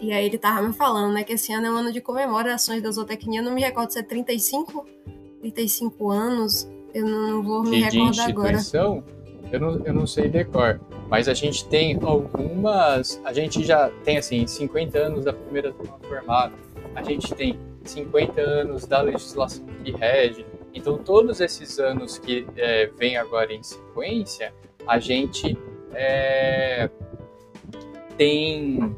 E 0.00 0.12
aí 0.12 0.26
ele 0.26 0.38
tava 0.38 0.62
me 0.62 0.72
falando, 0.72 1.12
né, 1.12 1.24
que 1.24 1.32
esse 1.32 1.52
ano 1.52 1.66
é 1.66 1.70
um 1.72 1.76
ano 1.76 1.92
de 1.92 2.00
comemorações 2.00 2.80
da 2.80 2.90
zootecnia. 2.92 3.40
Eu 3.40 3.44
não 3.44 3.52
me 3.52 3.60
recordo 3.60 3.92
se 3.92 3.98
é 3.98 4.02
35, 4.02 4.86
35 5.40 6.10
anos. 6.10 6.68
Eu 6.94 7.08
não 7.08 7.42
vou 7.42 7.64
me 7.64 7.78
de 7.78 7.98
recordar 7.98 8.28
agora. 8.28 8.58
Eu 9.52 9.60
não, 9.60 9.84
eu 9.84 9.92
não 9.92 10.06
sei 10.06 10.28
decor, 10.28 10.80
mas 11.10 11.28
a 11.28 11.34
gente 11.34 11.68
tem 11.68 11.98
algumas. 12.02 13.20
A 13.22 13.34
gente 13.34 13.62
já 13.62 13.90
tem, 14.02 14.16
assim, 14.16 14.46
50 14.46 14.98
anos 14.98 15.24
da 15.26 15.32
primeira 15.34 15.70
turma 15.72 15.98
formada, 16.08 16.54
a 16.94 17.02
gente 17.02 17.34
tem 17.34 17.58
50 17.84 18.40
anos 18.40 18.86
da 18.86 19.02
legislação 19.02 19.66
que 19.84 19.92
rege. 19.92 20.46
Então, 20.74 20.96
todos 20.96 21.40
esses 21.40 21.78
anos 21.78 22.18
que 22.18 22.46
é, 22.56 22.86
vem 22.98 23.18
agora 23.18 23.52
em 23.52 23.62
sequência, 23.62 24.54
a 24.86 24.98
gente 24.98 25.58
é, 25.92 26.88
tem, 28.16 28.96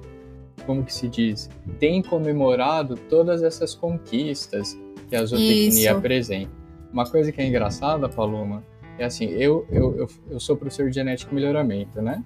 como 0.65 0.85
que 0.85 0.95
se 0.95 1.09
diz, 1.09 1.51
tem 1.81 2.01
comemorado 2.01 2.97
todas 3.09 3.43
essas 3.43 3.75
conquistas 3.75 4.79
que 5.09 5.17
a 5.17 5.25
zootecnia 5.25 5.97
apresenta. 5.97 6.53
Uma 6.93 7.11
coisa 7.11 7.33
que 7.33 7.41
é 7.41 7.47
engraçada, 7.47 8.09
Paloma, 8.09 8.63
é 8.99 9.05
assim, 9.05 9.27
eu, 9.27 9.67
eu, 9.71 9.97
eu, 9.97 10.09
eu 10.31 10.41
sou 10.41 10.57
professor 10.57 10.89
de 10.89 10.95
genética 10.95 11.33
e 11.33 11.35
melhoramento, 11.35 12.01
né? 12.01 12.23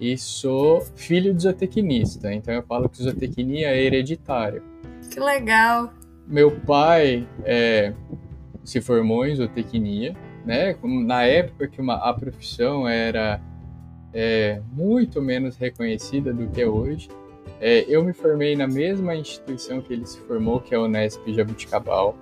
E 0.00 0.16
sou 0.16 0.80
filho 0.94 1.34
de 1.34 1.42
zootecnista, 1.42 2.32
então 2.32 2.54
eu 2.54 2.62
falo 2.62 2.88
que 2.88 3.02
zootecnia 3.02 3.68
é 3.68 3.82
hereditário. 3.82 4.62
Que 5.10 5.18
legal! 5.18 5.92
Meu 6.26 6.50
pai 6.60 7.26
é, 7.44 7.92
se 8.62 8.80
formou 8.80 9.26
em 9.26 9.34
zootecnia, 9.34 10.14
né? 10.44 10.76
Na 10.82 11.24
época 11.24 11.66
que 11.66 11.80
uma, 11.80 11.94
a 11.94 12.12
profissão 12.12 12.86
era 12.86 13.40
é, 14.12 14.60
muito 14.72 15.20
menos 15.20 15.56
reconhecida 15.56 16.32
do 16.32 16.48
que 16.48 16.60
é 16.60 16.66
hoje. 16.66 17.08
É, 17.60 17.84
eu 17.88 18.04
me 18.04 18.12
formei 18.12 18.54
na 18.54 18.68
mesma 18.68 19.16
instituição 19.16 19.80
que 19.80 19.92
ele 19.92 20.06
se 20.06 20.18
formou, 20.20 20.60
que 20.60 20.74
é 20.74 20.78
a 20.78 20.80
Unesp 20.80 21.20
Jabuticabal. 21.32 22.16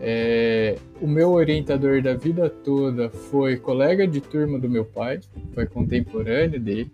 É, 0.00 0.76
o 1.00 1.06
meu 1.06 1.32
orientador 1.32 2.00
da 2.00 2.14
vida 2.14 2.48
toda 2.48 3.10
foi 3.10 3.56
colega 3.56 4.06
de 4.06 4.20
turma 4.20 4.58
do 4.58 4.68
meu 4.68 4.84
pai, 4.84 5.20
foi 5.54 5.66
contemporâneo 5.66 6.60
dele. 6.60 6.90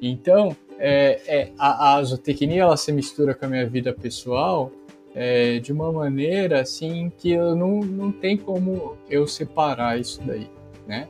Então, 0.00 0.56
é, 0.78 1.20
é, 1.26 1.52
a, 1.58 1.96
a 1.96 2.02
zootecnia 2.02 2.62
ela 2.62 2.76
se 2.76 2.90
mistura 2.90 3.34
com 3.34 3.44
a 3.44 3.48
minha 3.48 3.66
vida 3.66 3.92
pessoal 3.92 4.72
é, 5.14 5.58
de 5.58 5.72
uma 5.72 5.92
maneira 5.92 6.60
assim 6.60 7.12
que 7.18 7.32
eu 7.32 7.54
não, 7.54 7.80
não 7.80 8.10
tem 8.10 8.36
como 8.36 8.96
eu 9.10 9.26
separar 9.26 10.00
isso 10.00 10.22
daí, 10.24 10.48
né? 10.86 11.08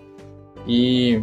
E 0.67 1.23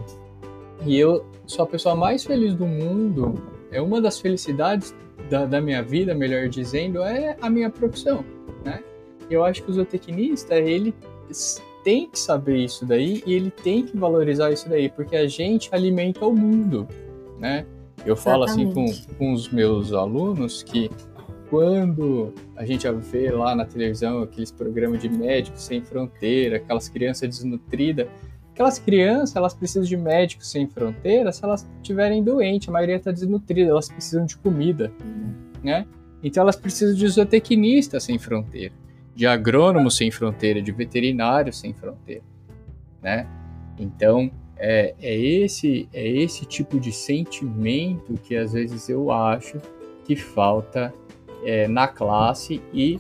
e 0.86 0.98
eu 0.98 1.26
sou 1.46 1.64
a 1.64 1.68
pessoa 1.68 1.96
mais 1.96 2.24
feliz 2.24 2.54
do 2.54 2.66
mundo. 2.66 3.34
É 3.72 3.82
uma 3.82 4.00
das 4.00 4.20
felicidades 4.20 4.94
da, 5.30 5.46
da 5.46 5.60
minha 5.60 5.82
vida, 5.82 6.14
melhor 6.14 6.48
dizendo, 6.48 7.02
é 7.02 7.36
a 7.42 7.50
minha 7.50 7.70
profissão, 7.70 8.24
né? 8.64 8.84
Eu 9.30 9.44
acho 9.44 9.64
que 9.64 9.72
o 9.72 9.74
zootecnista, 9.74 10.56
ele 10.56 10.94
tem 11.84 12.10
que 12.10 12.20
saber 12.20 12.58
isso 12.58 12.86
daí 12.86 13.24
e 13.26 13.34
ele 13.34 13.52
tem 13.52 13.86
que 13.86 13.98
valorizar 13.98 14.52
isso 14.52 14.68
daí, 14.70 14.90
porque 14.90 15.16
a 15.16 15.28
gente 15.28 15.70
alimenta 15.74 16.26
o 16.26 16.36
mundo, 16.36 16.88
né? 17.40 17.66
Eu 18.06 18.16
falo 18.16 18.44
assim 18.44 18.72
com, 18.72 18.86
com 19.18 19.34
os 19.34 19.50
meus 19.50 19.92
alunos 19.92 20.64
que 20.64 20.90
quando 21.50 22.34
a 22.56 22.66
gente 22.66 22.90
vê 22.92 23.32
lá 23.32 23.56
na 23.56 23.66
televisão 23.66 24.22
aqueles 24.22 24.52
programas 24.52 25.02
de 25.02 25.10
médicos 25.10 25.64
sem 25.64 25.82
fronteira, 25.82 26.58
aquelas 26.58 26.88
crianças 26.90 27.28
desnutridas, 27.28 28.08
Aquelas 28.58 28.80
crianças, 28.80 29.36
elas 29.36 29.54
precisam 29.54 29.84
de 29.84 29.96
médicos 29.96 30.50
sem 30.50 30.66
fronteiras 30.66 31.36
se 31.36 31.46
elas 31.46 31.70
estiverem 31.76 32.24
doentes, 32.24 32.68
a 32.68 32.72
maioria 32.72 32.96
está 32.96 33.12
desnutrida, 33.12 33.70
elas 33.70 33.88
precisam 33.88 34.26
de 34.26 34.36
comida, 34.36 34.92
né? 35.64 35.86
Então 36.24 36.42
elas 36.42 36.56
precisam 36.56 36.96
de 36.96 37.08
zootecnistas 37.08 38.04
sem 38.04 38.18
fronteira, 38.18 38.74
de 39.18 39.26
agrônomos 39.26 39.98
sem 39.98 40.12
fronteira, 40.12 40.62
de 40.62 40.72
veterinários 40.72 41.58
sem 41.60 41.74
fronteira, 41.74 42.22
né? 43.02 43.28
Então 43.80 44.30
é, 44.56 44.94
é, 45.02 45.20
esse 45.20 45.90
é 45.92 46.08
esse 46.08 46.46
tipo 46.46 46.80
de 46.80 46.92
sentimento 46.92 48.14
que 48.22 48.36
às 48.36 48.54
vezes 48.54 48.88
eu 48.90 49.12
acho 49.12 49.60
que 50.06 50.16
falta 50.16 50.94
é, 51.44 51.68
na 51.68 51.88
classe 51.88 52.62
e 52.72 53.00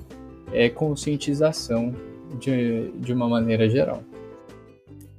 é, 0.51 0.67
conscientização 0.69 1.93
de, 2.39 2.89
de 2.93 3.13
uma 3.13 3.30
maneira 3.30 3.69
geral. 3.69 4.03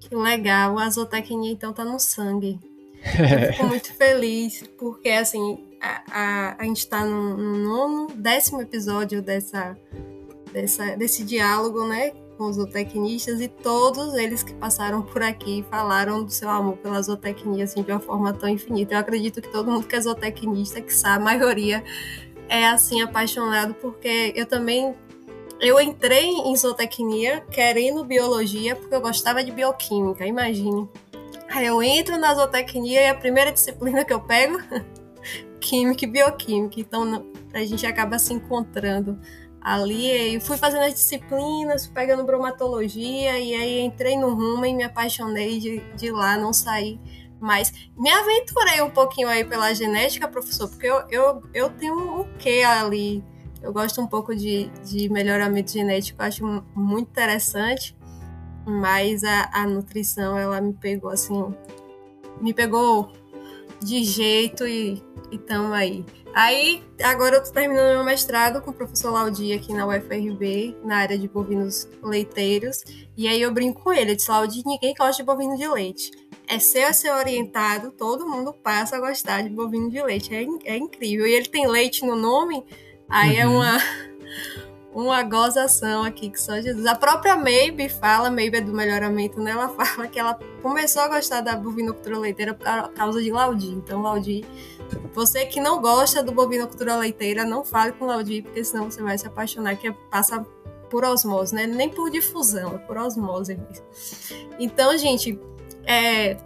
Que 0.00 0.16
legal, 0.16 0.80
a 0.80 0.90
zootecnia 0.90 1.52
então 1.52 1.72
tá 1.72 1.84
no 1.84 2.00
sangue. 2.00 2.58
Eu 3.06 3.52
fico 3.52 3.66
muito 3.68 3.94
feliz, 3.94 4.64
porque 4.76 5.10
assim, 5.10 5.64
a, 5.80 6.02
a, 6.10 6.56
a 6.58 6.64
gente 6.64 6.78
está 6.78 7.04
no, 7.04 7.36
no, 7.36 7.56
nono, 7.56 8.08
décimo 8.16 8.60
episódio 8.60 9.22
dessa, 9.22 9.78
dessa, 10.52 10.96
desse 10.96 11.24
diálogo, 11.24 11.86
né? 11.86 12.12
Com 12.36 12.44
os 12.44 12.56
zootecnistas 12.56 13.40
e 13.40 13.48
todos 13.48 14.14
eles 14.14 14.42
que 14.42 14.54
passaram 14.54 15.02
por 15.02 15.22
aqui 15.22 15.64
falaram 15.70 16.22
do 16.22 16.30
seu 16.30 16.48
amor 16.48 16.76
pela 16.76 17.00
zootecnia 17.02 17.64
assim, 17.64 17.82
de 17.82 17.90
uma 17.90 18.00
forma 18.00 18.32
tão 18.32 18.48
infinita. 18.48 18.94
Eu 18.94 18.98
acredito 18.98 19.42
que 19.42 19.48
todo 19.48 19.70
mundo 19.70 19.86
que 19.86 19.96
é 19.96 20.00
zootecnista, 20.00 20.80
que 20.80 20.94
sabe, 20.94 21.22
a 21.22 21.24
maioria 21.24 21.82
é 22.48 22.66
assim 22.66 23.02
apaixonado, 23.02 23.74
porque 23.74 24.32
eu 24.36 24.46
também 24.46 24.94
eu 25.60 25.80
entrei 25.80 26.26
em 26.28 26.56
zootecnia 26.56 27.40
querendo 27.50 28.04
biologia 28.04 28.76
porque 28.76 28.94
eu 28.94 29.00
gostava 29.00 29.42
de 29.42 29.50
bioquímica, 29.50 30.24
imagine. 30.24 30.88
Aí 31.50 31.66
eu 31.66 31.82
entro 31.82 32.16
na 32.18 32.34
zootecnia 32.34 33.00
e 33.00 33.08
a 33.08 33.14
primeira 33.14 33.50
disciplina 33.50 34.04
que 34.04 34.12
eu 34.12 34.20
pego, 34.20 34.58
química 35.58 36.04
e 36.04 36.08
bioquímica. 36.08 36.78
Então 36.78 37.26
a 37.52 37.64
gente 37.64 37.86
acaba 37.86 38.18
se 38.18 38.32
encontrando 38.32 39.18
ali. 39.60 40.36
E 40.36 40.40
fui 40.40 40.56
fazendo 40.56 40.82
as 40.82 40.94
disciplinas, 40.94 41.86
pegando 41.86 42.24
bromatologia 42.24 43.38
e 43.38 43.54
aí 43.54 43.80
entrei 43.80 44.16
no 44.16 44.34
rumo 44.34 44.64
e 44.64 44.74
me 44.74 44.84
apaixonei 44.84 45.58
de, 45.58 45.80
de 45.94 46.10
lá, 46.10 46.36
não 46.36 46.52
saí 46.52 46.98
mas 47.40 47.72
me 47.96 48.10
aventurei 48.10 48.82
um 48.82 48.90
pouquinho 48.90 49.28
aí 49.28 49.44
pela 49.44 49.72
genética, 49.72 50.26
professor, 50.26 50.68
porque 50.68 50.88
eu, 50.88 51.04
eu, 51.08 51.42
eu 51.54 51.70
tenho 51.70 51.94
um 51.94 52.24
quê 52.36 52.64
ali 52.66 53.22
eu 53.62 53.72
gosto 53.72 54.00
um 54.00 54.06
pouco 54.06 54.34
de, 54.34 54.68
de 54.84 55.08
melhoramento 55.08 55.72
genético, 55.72 56.22
acho 56.22 56.44
muito 56.74 57.08
interessante, 57.08 57.96
mas 58.64 59.24
a, 59.24 59.50
a 59.52 59.66
nutrição, 59.66 60.38
ela 60.38 60.60
me 60.60 60.72
pegou 60.72 61.10
assim, 61.10 61.54
me 62.40 62.54
pegou 62.54 63.12
de 63.80 64.04
jeito 64.04 64.66
e 64.66 65.02
estamos 65.30 65.72
aí. 65.72 66.04
Aí, 66.34 66.82
agora 67.02 67.36
eu 67.36 67.42
tô 67.42 67.50
terminando 67.50 67.94
meu 67.94 68.04
mestrado 68.04 68.60
com 68.60 68.70
o 68.70 68.74
professor 68.74 69.10
Laudi 69.10 69.52
aqui 69.52 69.72
na 69.72 69.86
UFRB, 69.86 70.76
na 70.84 70.98
área 70.98 71.18
de 71.18 71.26
bovinos 71.26 71.88
leiteiros. 72.02 72.84
E 73.16 73.26
aí 73.26 73.40
eu 73.40 73.52
brinco 73.52 73.82
com 73.82 73.92
ele, 73.92 74.12
eu 74.12 74.16
disse, 74.16 74.30
Laudi, 74.30 74.62
ninguém 74.64 74.94
gosta 74.96 75.22
de 75.22 75.26
bovino 75.26 75.56
de 75.56 75.66
leite. 75.66 76.10
É 76.46 76.58
ser 76.58 76.84
a 76.84 76.92
ser 76.92 77.10
orientado, 77.10 77.90
todo 77.90 78.28
mundo 78.28 78.52
passa 78.52 78.96
a 78.96 79.00
gostar 79.00 79.42
de 79.42 79.50
bovino 79.50 79.90
de 79.90 80.00
leite. 80.02 80.34
É, 80.34 80.46
é 80.64 80.76
incrível. 80.76 81.26
E 81.26 81.32
ele 81.32 81.48
tem 81.48 81.66
leite 81.66 82.06
no 82.06 82.14
nome, 82.14 82.64
Aí 83.08 83.36
é 83.36 83.46
uhum. 83.46 83.62
é 83.62 83.70
uma, 83.70 83.78
uma 84.94 85.22
gozação 85.22 86.02
aqui 86.02 86.30
que 86.30 86.40
só 86.40 86.60
Jesus. 86.60 86.86
A 86.86 86.94
própria 86.94 87.36
Maybe 87.36 87.88
fala, 87.88 88.30
Maybe 88.30 88.58
é 88.58 88.60
do 88.60 88.72
melhoramento, 88.72 89.40
né? 89.40 89.50
Ela 89.50 89.68
fala 89.74 90.08
que 90.08 90.18
ela 90.18 90.38
começou 90.62 91.02
a 91.02 91.08
gostar 91.08 91.40
da 91.40 91.54
bovinocultura 91.54 92.18
leiteira 92.18 92.54
por 92.54 92.92
causa 92.94 93.22
de 93.22 93.30
Laudi. 93.30 93.68
Então, 93.68 94.02
Laudi, 94.02 94.44
você 95.14 95.44
que 95.46 95.60
não 95.60 95.80
gosta 95.80 96.22
do 96.22 96.32
bovinocultura 96.32 96.96
leiteira, 96.96 97.44
não 97.44 97.64
fale 97.64 97.92
com 97.92 98.06
Laudi, 98.06 98.42
porque 98.42 98.64
senão 98.64 98.90
você 98.90 99.02
vai 99.02 99.18
se 99.18 99.26
apaixonar, 99.26 99.76
que 99.76 99.92
passa 100.10 100.44
por 100.90 101.04
osmose, 101.04 101.54
né? 101.54 101.66
Nem 101.66 101.88
por 101.88 102.10
difusão, 102.10 102.74
é 102.74 102.78
por 102.78 102.96
osmose. 102.96 103.58
Então, 104.58 104.96
gente, 104.96 105.38
é, 105.84 106.38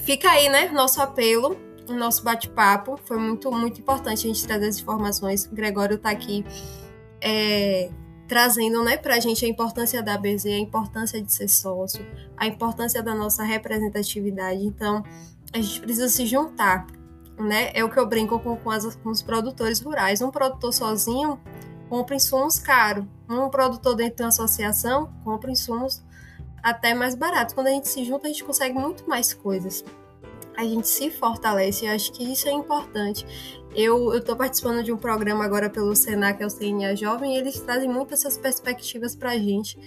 fica 0.00 0.30
aí, 0.30 0.48
né? 0.48 0.68
Nosso 0.68 1.00
apelo 1.00 1.56
o 1.88 1.94
nosso 1.94 2.22
bate-papo. 2.22 2.98
Foi 3.04 3.16
muito, 3.16 3.50
muito 3.50 3.80
importante 3.80 4.26
a 4.26 4.28
gente 4.28 4.46
trazer 4.46 4.68
as 4.68 4.78
informações. 4.78 5.46
O 5.46 5.54
Gregório 5.54 5.96
está 5.96 6.10
aqui 6.10 6.44
é, 7.20 7.90
trazendo 8.26 8.82
né, 8.84 8.96
para 8.96 9.14
a 9.14 9.20
gente 9.20 9.44
a 9.44 9.48
importância 9.48 10.02
da 10.02 10.14
ABZ, 10.14 10.46
a 10.46 10.58
importância 10.58 11.20
de 11.20 11.32
ser 11.32 11.48
sócio, 11.48 12.04
a 12.36 12.46
importância 12.46 13.02
da 13.02 13.14
nossa 13.14 13.42
representatividade. 13.42 14.64
Então, 14.64 15.02
a 15.52 15.60
gente 15.60 15.80
precisa 15.80 16.08
se 16.08 16.26
juntar. 16.26 16.86
Né? 17.38 17.70
É 17.72 17.84
o 17.84 17.88
que 17.88 17.98
eu 17.98 18.06
brinco 18.06 18.38
com, 18.40 18.56
com, 18.56 18.70
as, 18.70 18.96
com 18.96 19.10
os 19.10 19.22
produtores 19.22 19.80
rurais. 19.80 20.20
Um 20.20 20.30
produtor 20.30 20.72
sozinho 20.72 21.40
compra 21.88 22.16
insumos 22.16 22.58
caros. 22.58 23.04
Um 23.28 23.48
produtor 23.48 23.94
dentro 23.94 24.16
de 24.16 24.22
uma 24.22 24.28
associação 24.28 25.12
compra 25.24 25.50
insumos 25.50 26.02
até 26.62 26.94
mais 26.94 27.14
baratos. 27.14 27.54
Quando 27.54 27.68
a 27.68 27.70
gente 27.70 27.88
se 27.88 28.04
junta, 28.04 28.26
a 28.26 28.30
gente 28.30 28.44
consegue 28.44 28.78
muito 28.78 29.08
mais 29.08 29.32
coisas. 29.32 29.84
A 30.58 30.64
gente 30.64 30.88
se 30.88 31.08
fortalece, 31.08 31.86
eu 31.86 31.92
acho 31.92 32.10
que 32.10 32.24
isso 32.24 32.48
é 32.48 32.50
importante. 32.50 33.24
Eu 33.76 34.12
estou 34.16 34.34
participando 34.34 34.82
de 34.82 34.92
um 34.92 34.96
programa 34.96 35.44
agora 35.44 35.70
pelo 35.70 35.94
Senac, 35.94 36.42
é 36.42 36.46
o 36.46 36.50
CNA 36.50 36.96
Jovem, 36.96 37.36
e 37.36 37.38
eles 37.38 37.60
trazem 37.60 37.88
muitas 37.88 38.24
essas 38.24 38.36
perspectivas 38.36 39.14
para 39.14 39.30
a 39.30 39.38
gente, 39.38 39.78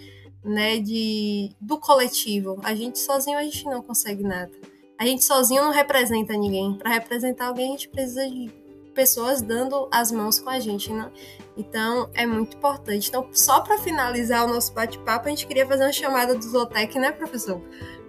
né, 0.41 0.79
de, 0.79 1.49
do 1.59 1.77
coletivo. 1.77 2.57
A 2.63 2.73
gente 2.73 2.99
sozinho, 2.99 3.37
a 3.37 3.43
gente 3.43 3.65
não 3.65 3.81
consegue 3.81 4.23
nada. 4.23 4.49
A 4.97 5.05
gente 5.05 5.25
sozinho 5.25 5.61
não 5.61 5.71
representa 5.71 6.37
ninguém. 6.37 6.77
Para 6.77 6.91
representar 6.91 7.47
alguém, 7.47 7.67
a 7.67 7.71
gente 7.71 7.89
precisa 7.89 8.25
de 8.25 8.49
pessoas 8.95 9.41
dando 9.41 9.89
as 9.91 10.09
mãos 10.09 10.39
com 10.39 10.49
a 10.49 10.57
gente, 10.61 10.93
né? 10.93 11.11
Então 11.57 12.09
é 12.13 12.25
muito 12.25 12.55
importante. 12.55 13.09
Então, 13.09 13.27
só 13.33 13.59
para 13.59 13.77
finalizar 13.77 14.45
o 14.45 14.47
nosso 14.47 14.73
bate-papo, 14.73 15.27
a 15.27 15.29
gente 15.31 15.45
queria 15.45 15.67
fazer 15.67 15.83
uma 15.83 15.91
chamada 15.91 16.33
do 16.33 16.41
Zotec, 16.41 16.97
né, 16.97 17.11
professor? 17.11 17.61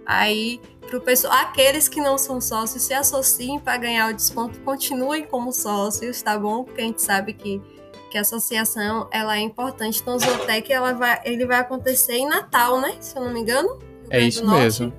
Aí, 0.05 0.59
pro 0.87 1.01
pessoal, 1.01 1.33
aqueles 1.33 1.87
que 1.87 2.01
não 2.01 2.17
são 2.17 2.39
sócios, 2.41 2.83
se 2.83 2.93
associem 2.93 3.59
para 3.59 3.77
ganhar 3.77 4.09
o 4.09 4.13
desconto, 4.13 4.59
continuem 4.59 5.25
como 5.25 5.51
sócios, 5.51 6.21
tá 6.21 6.37
bom? 6.37 6.63
Porque 6.63 6.81
a 6.81 6.85
gente 6.85 7.01
sabe 7.01 7.33
que, 7.33 7.61
que 8.11 8.17
a 8.17 8.21
associação 8.21 9.07
ela 9.11 9.37
é 9.37 9.41
importante. 9.41 10.01
Então, 10.01 10.15
o 10.15 10.19
Zotec 10.19 10.71
ela 10.71 10.93
vai, 10.93 11.21
ele 11.25 11.45
vai 11.45 11.59
acontecer 11.59 12.13
em 12.13 12.27
Natal, 12.27 12.79
né? 12.79 12.95
Se 12.99 13.17
eu 13.17 13.23
não 13.23 13.33
me 13.33 13.39
engano. 13.39 13.79
É 14.09 14.19
isso 14.19 14.47
mesmo. 14.47 14.93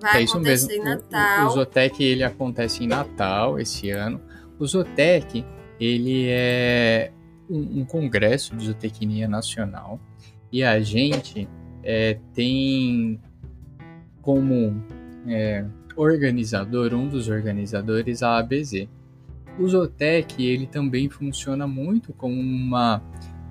Vai 0.00 0.20
é 0.20 0.24
isso 0.24 0.38
mesmo. 0.38 0.70
Em 0.70 0.82
Natal. 0.82 1.46
O, 1.46 1.48
o 1.48 1.50
Zotec 1.50 2.02
ele 2.02 2.22
acontece 2.22 2.84
em 2.84 2.86
Natal 2.86 3.58
esse 3.58 3.90
ano. 3.90 4.20
O 4.58 4.66
Zotec 4.66 5.44
ele 5.80 6.28
é 6.28 7.12
um, 7.48 7.80
um 7.80 7.84
congresso 7.84 8.56
de 8.56 8.66
zootecnia 8.66 9.28
nacional 9.28 10.00
e 10.50 10.62
a 10.62 10.80
gente 10.80 11.48
é, 11.82 12.18
tem 12.34 13.20
como 14.26 14.82
é, 15.28 15.64
organizador, 15.94 16.92
um 16.92 17.06
dos 17.06 17.28
organizadores, 17.28 18.24
a 18.24 18.38
ABZ. 18.38 18.88
O 19.56 19.68
Zootec 19.68 20.44
ele 20.44 20.66
também 20.66 21.08
funciona 21.08 21.64
muito 21.64 22.12
como 22.12 22.34
uma 22.34 23.00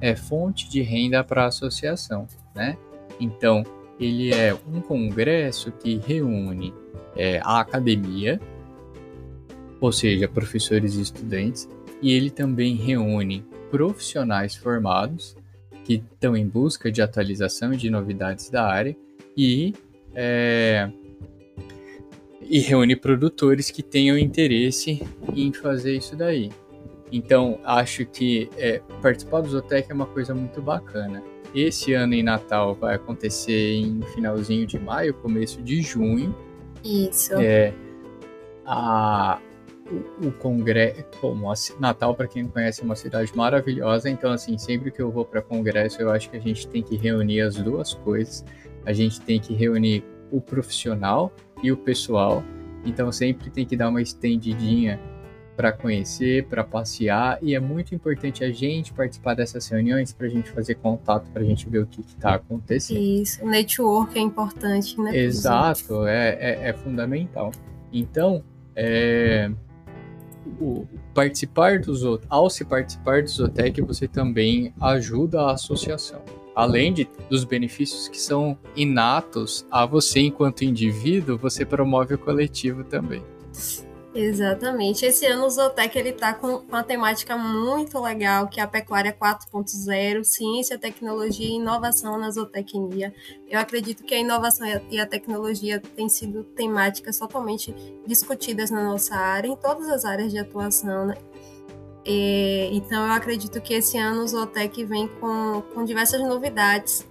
é, 0.01 0.17
fonte 0.17 0.69
de 0.69 0.81
renda 0.81 1.23
para 1.23 1.45
a 1.45 1.47
associação, 1.47 2.27
né? 2.53 2.77
Então 3.21 3.63
ele 3.97 4.33
é 4.33 4.53
um 4.53 4.81
congresso 4.81 5.71
que 5.71 5.95
reúne 5.95 6.73
é, 7.15 7.39
a 7.41 7.61
academia, 7.61 8.37
ou 9.79 9.93
seja, 9.93 10.27
professores 10.27 10.95
e 10.95 11.01
estudantes, 11.01 11.69
e 12.01 12.11
ele 12.11 12.29
também 12.29 12.75
reúne 12.75 13.45
profissionais 13.71 14.57
formados 14.57 15.37
que 15.85 15.93
estão 15.93 16.35
em 16.35 16.45
busca 16.45 16.91
de 16.91 17.01
atualização 17.01 17.73
e 17.73 17.77
de 17.77 17.89
novidades 17.89 18.49
da 18.49 18.67
área 18.67 18.93
e, 19.37 19.73
é, 20.15 20.89
e 22.41 22.59
reúne 22.59 22.95
produtores 22.95 23.69
que 23.69 23.83
tenham 23.83 24.17
interesse 24.17 25.01
em 25.35 25.51
fazer 25.51 25.95
isso 25.95 26.15
daí. 26.15 26.51
Então, 27.11 27.59
acho 27.63 28.05
que 28.05 28.49
é, 28.57 28.81
participar 29.01 29.41
do 29.41 29.49
Zotec 29.49 29.89
é 29.89 29.93
uma 29.93 30.05
coisa 30.05 30.33
muito 30.33 30.61
bacana. 30.61 31.23
Esse 31.53 31.93
ano 31.93 32.13
em 32.13 32.23
Natal 32.23 32.75
vai 32.75 32.95
acontecer 32.95 33.75
em 33.75 34.01
finalzinho 34.13 34.65
de 34.65 34.77
maio, 34.77 35.13
começo 35.13 35.61
de 35.61 35.81
junho. 35.81 36.35
Isso. 36.83 37.33
É, 37.35 37.73
a, 38.65 39.39
o, 39.89 40.27
o 40.27 40.31
congresso, 40.33 41.05
como 41.21 41.51
Natal 41.79 42.15
para 42.15 42.27
quem 42.27 42.43
não 42.43 42.49
conhece 42.49 42.81
é 42.81 42.83
uma 42.83 42.95
cidade 42.95 43.31
maravilhosa, 43.35 44.09
então 44.09 44.31
assim, 44.31 44.57
sempre 44.57 44.91
que 44.91 45.01
eu 45.01 45.11
vou 45.11 45.23
para 45.23 45.41
congresso, 45.41 46.01
eu 46.01 46.09
acho 46.09 46.29
que 46.29 46.37
a 46.37 46.41
gente 46.41 46.67
tem 46.67 46.81
que 46.83 46.95
reunir 46.95 47.41
as 47.41 47.55
duas 47.55 47.93
coisas. 47.93 48.43
A 48.85 48.93
gente 48.93 49.19
tem 49.21 49.39
que 49.39 49.53
reunir 49.53 50.03
o 50.31 50.39
profissional 50.41 51.31
e 51.61 51.71
o 51.71 51.77
pessoal. 51.77 52.43
Então 52.85 53.11
sempre 53.11 53.49
tem 53.49 53.65
que 53.65 53.75
dar 53.75 53.89
uma 53.89 54.01
estendidinha 54.01 54.99
para 55.55 55.71
conhecer, 55.71 56.45
para 56.47 56.63
passear, 56.63 57.39
e 57.41 57.55
é 57.55 57.59
muito 57.59 57.95
importante 57.95 58.43
a 58.43 58.51
gente 58.51 58.93
participar 58.93 59.35
dessas 59.35 59.65
reuniões 59.67 60.11
para 60.11 60.27
a 60.27 60.29
gente 60.29 60.51
fazer 60.51 60.75
contato, 60.75 61.29
para 61.31 61.41
a 61.41 61.45
gente 61.45 61.69
ver 61.69 61.79
o 61.79 61.87
que 61.87 62.01
está 62.01 62.35
acontecendo. 62.35 62.99
Isso, 62.99 63.43
o 63.43 63.49
network 63.49 64.17
é 64.17 64.21
importante, 64.21 64.99
né? 64.99 65.15
Exato, 65.15 66.05
é, 66.05 66.37
é, 66.39 66.69
é, 66.69 66.73
fundamental. 66.73 67.51
Então, 67.91 68.43
é, 68.75 69.49
o, 70.59 70.85
participar 71.13 71.79
dos 71.79 72.01
ao 72.27 72.49
se 72.49 72.65
participar 72.65 73.23
do 73.23 73.29
Zotec, 73.29 73.81
você 73.81 74.07
também 74.07 74.73
ajuda 74.81 75.41
a 75.41 75.53
associação. 75.53 76.21
Além 76.55 76.93
de, 76.93 77.07
dos 77.29 77.43
benefícios 77.43 78.07
que 78.07 78.19
são 78.19 78.57
inatos 78.75 79.65
a 79.69 79.85
você 79.85 80.21
enquanto 80.21 80.63
indivíduo, 80.63 81.37
você 81.37 81.65
promove 81.65 82.15
o 82.15 82.17
coletivo 82.17 82.83
também. 82.83 83.21
Exatamente. 84.15 85.05
Esse 85.05 85.25
ano 85.25 85.45
o 85.45 85.49
Zootec 85.49 85.99
ele 85.99 86.09
está 86.09 86.33
com 86.33 86.63
uma 86.69 86.81
temática 86.81 87.37
muito 87.37 87.99
legal, 87.99 88.47
que 88.47 88.61
é 88.61 88.63
a 88.63 88.67
Pecuária 88.67 89.11
4.0, 89.11 90.23
Ciência, 90.23 90.77
Tecnologia 90.77 91.45
e 91.45 91.55
Inovação 91.55 92.17
na 92.17 92.31
Zootecnia. 92.31 93.13
Eu 93.45 93.59
acredito 93.59 94.05
que 94.05 94.15
a 94.15 94.19
inovação 94.19 94.65
e 94.89 95.01
a 95.01 95.05
tecnologia 95.05 95.81
têm 95.81 96.07
sido 96.07 96.45
temáticas 96.45 97.19
totalmente 97.19 97.75
discutidas 98.07 98.71
na 98.71 98.85
nossa 98.85 99.15
área, 99.15 99.49
em 99.49 99.55
todas 99.57 99.89
as 99.89 100.05
áreas 100.05 100.31
de 100.31 100.39
atuação, 100.39 101.07
né? 101.07 101.15
E, 102.05 102.69
então 102.71 103.05
eu 103.07 103.13
acredito 103.13 103.59
que 103.61 103.73
esse 103.73 103.97
ano 103.97 104.21
o 104.21 104.27
Zootec 104.27 104.83
vem 104.85 105.07
com, 105.19 105.63
com 105.73 105.83
diversas 105.83 106.21
novidades. 106.21 107.07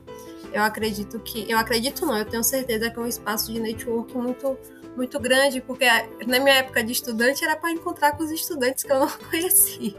Eu 0.52 0.62
acredito 0.62 1.18
que. 1.18 1.50
Eu 1.50 1.58
acredito 1.58 2.06
não, 2.06 2.16
eu 2.16 2.24
tenho 2.24 2.44
certeza 2.44 2.88
que 2.90 2.98
é 2.98 3.02
um 3.02 3.06
espaço 3.06 3.52
de 3.52 3.60
network 3.60 4.16
muito 4.16 4.56
muito 4.96 5.18
grande, 5.18 5.60
porque 5.60 5.84
na 6.24 6.38
minha 6.38 6.56
época 6.56 6.84
de 6.84 6.92
estudante 6.92 7.44
era 7.44 7.56
para 7.56 7.72
encontrar 7.72 8.12
com 8.12 8.22
os 8.22 8.30
estudantes 8.30 8.84
que 8.84 8.92
eu 8.92 9.00
não 9.00 9.08
conhecia, 9.28 9.94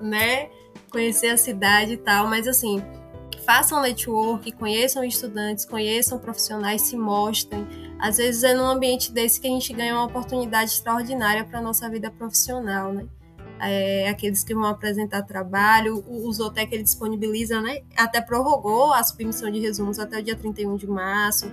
né? 0.00 0.50
Conhecer 0.90 1.28
a 1.28 1.36
cidade 1.36 1.92
e 1.92 1.96
tal, 1.96 2.26
mas 2.26 2.48
assim, 2.48 2.82
façam 3.44 3.80
network, 3.80 4.50
conheçam 4.52 5.04
estudantes, 5.04 5.64
conheçam 5.64 6.18
profissionais, 6.18 6.82
se 6.82 6.96
mostrem. 6.96 7.66
Às 8.00 8.16
vezes 8.16 8.42
é 8.42 8.54
num 8.54 8.66
ambiente 8.66 9.12
desse 9.12 9.40
que 9.40 9.46
a 9.46 9.50
gente 9.50 9.72
ganha 9.72 9.94
uma 9.94 10.06
oportunidade 10.06 10.72
extraordinária 10.72 11.44
para 11.44 11.58
a 11.60 11.62
nossa 11.62 11.88
vida 11.88 12.10
profissional, 12.10 12.92
né? 12.92 13.06
É, 13.60 14.08
aqueles 14.08 14.42
que 14.42 14.54
vão 14.54 14.64
apresentar 14.64 15.22
trabalho, 15.22 16.02
o, 16.06 16.26
o 16.26 16.32
Zotec 16.32 16.74
ele 16.74 16.82
disponibiliza, 16.82 17.60
né? 17.60 17.82
Até 17.96 18.20
prorrogou 18.20 18.92
a 18.92 19.02
submissão 19.02 19.50
de 19.50 19.60
resumos 19.60 19.98
até 19.98 20.18
o 20.18 20.22
dia 20.22 20.36
31 20.36 20.76
de 20.76 20.86
março. 20.86 21.52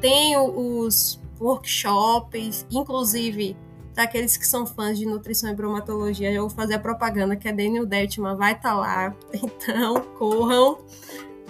Tem 0.00 0.36
os 0.36 1.20
workshops, 1.40 2.66
inclusive 2.70 3.56
para 3.98 4.04
aqueles 4.04 4.36
que 4.36 4.46
são 4.46 4.64
fãs 4.64 4.96
de 4.96 5.04
nutrição 5.04 5.50
e 5.50 5.54
bromatologia, 5.54 6.30
eu 6.30 6.42
vou 6.42 6.50
fazer 6.50 6.74
a 6.74 6.78
propaganda 6.78 7.34
que 7.34 7.48
a 7.48 7.50
Daniel 7.50 7.84
Detman 7.84 8.36
vai 8.36 8.52
estar 8.52 8.70
tá 8.70 8.76
lá. 8.76 9.16
Então, 9.34 10.00
corram. 10.16 10.78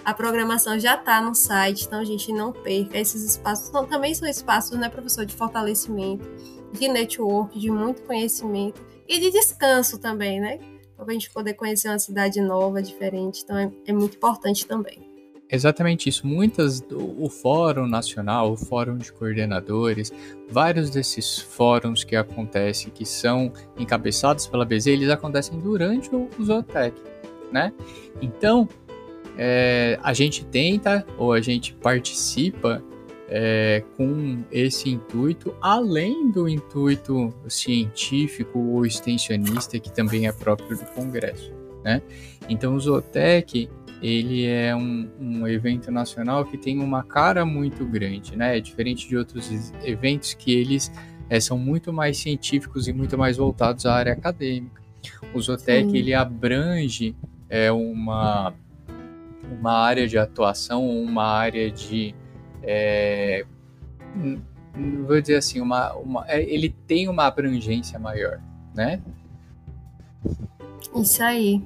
A 0.02 0.14
programação 0.14 0.78
já 0.80 0.94
está 0.94 1.20
no 1.20 1.34
site, 1.34 1.84
então, 1.84 2.02
gente, 2.02 2.32
não 2.32 2.50
perca. 2.50 2.96
Esses 2.96 3.22
espaços 3.22 3.68
então, 3.68 3.84
também 3.84 4.14
são 4.14 4.26
espaços, 4.26 4.78
né, 4.78 4.88
professor, 4.88 5.26
de 5.26 5.34
fortalecimento, 5.34 6.26
de 6.72 6.88
network, 6.88 7.60
de 7.60 7.70
muito 7.70 8.00
conhecimento 8.00 8.80
e 9.08 9.18
de 9.18 9.30
descanso 9.30 9.98
também, 9.98 10.40
né? 10.40 10.58
Para 10.96 11.06
a 11.06 11.12
gente 11.12 11.30
poder 11.30 11.54
conhecer 11.54 11.88
uma 11.88 11.98
cidade 11.98 12.40
nova, 12.40 12.82
diferente. 12.82 13.42
Então, 13.44 13.56
é, 13.56 13.70
é 13.86 13.92
muito 13.92 14.16
importante 14.16 14.66
também. 14.66 15.08
Exatamente 15.50 16.08
isso. 16.10 16.26
Muitas, 16.26 16.82
o 16.90 17.30
Fórum 17.30 17.86
Nacional, 17.86 18.52
o 18.52 18.56
Fórum 18.56 18.98
de 18.98 19.10
Coordenadores, 19.10 20.12
vários 20.50 20.90
desses 20.90 21.38
fóruns 21.38 22.04
que 22.04 22.14
acontecem, 22.14 22.90
que 22.90 23.06
são 23.06 23.50
encabeçados 23.78 24.46
pela 24.46 24.64
BZ, 24.64 24.88
eles 24.88 25.08
acontecem 25.08 25.58
durante 25.58 26.14
o 26.14 26.28
Zootec, 26.44 27.00
né? 27.50 27.72
Então, 28.20 28.68
é, 29.38 29.98
a 30.02 30.12
gente 30.12 30.44
tenta 30.44 31.06
ou 31.16 31.32
a 31.32 31.40
gente 31.40 31.72
participa 31.72 32.82
é, 33.28 33.84
com 33.96 34.42
esse 34.50 34.88
intuito, 34.90 35.54
além 35.60 36.30
do 36.30 36.48
intuito 36.48 37.32
científico 37.48 38.58
ou 38.58 38.86
extensionista, 38.86 39.78
que 39.78 39.92
também 39.92 40.26
é 40.26 40.32
próprio 40.32 40.76
do 40.76 40.84
Congresso, 40.86 41.52
né? 41.84 42.02
Então, 42.48 42.74
o 42.74 42.80
Zootec 42.80 43.68
ele 44.00 44.46
é 44.46 44.74
um, 44.74 45.08
um, 45.20 45.46
evento 45.48 45.90
nacional 45.90 46.44
que 46.44 46.56
tem 46.56 46.78
uma 46.78 47.02
cara 47.02 47.44
muito 47.44 47.84
grande, 47.84 48.36
né? 48.36 48.56
É 48.56 48.60
diferente 48.60 49.08
de 49.08 49.16
outros 49.16 49.72
eventos 49.82 50.34
que 50.34 50.52
eles 50.52 50.90
é, 51.28 51.40
são 51.40 51.58
muito 51.58 51.92
mais 51.92 52.16
científicos 52.18 52.88
e 52.88 52.92
muito 52.92 53.18
mais 53.18 53.36
voltados 53.36 53.86
à 53.86 53.94
área 53.94 54.12
acadêmica. 54.12 54.80
O 55.34 55.40
Zotec, 55.40 55.90
Sim. 55.90 55.96
ele 55.96 56.14
abrange 56.14 57.14
é, 57.48 57.70
uma, 57.72 58.54
uma 59.50 59.72
área 59.72 60.06
de 60.06 60.16
atuação, 60.16 60.88
uma 60.88 61.24
área 61.24 61.70
de... 61.70 62.14
É, 62.70 63.46
vou 65.06 65.18
dizer 65.22 65.36
assim, 65.36 65.58
uma, 65.58 65.94
uma, 65.94 66.24
é, 66.28 66.42
ele 66.42 66.68
tem 66.86 67.08
uma 67.08 67.24
abrangência 67.24 67.98
maior, 67.98 68.42
né? 68.74 69.00
Isso 70.94 71.22
aí, 71.22 71.64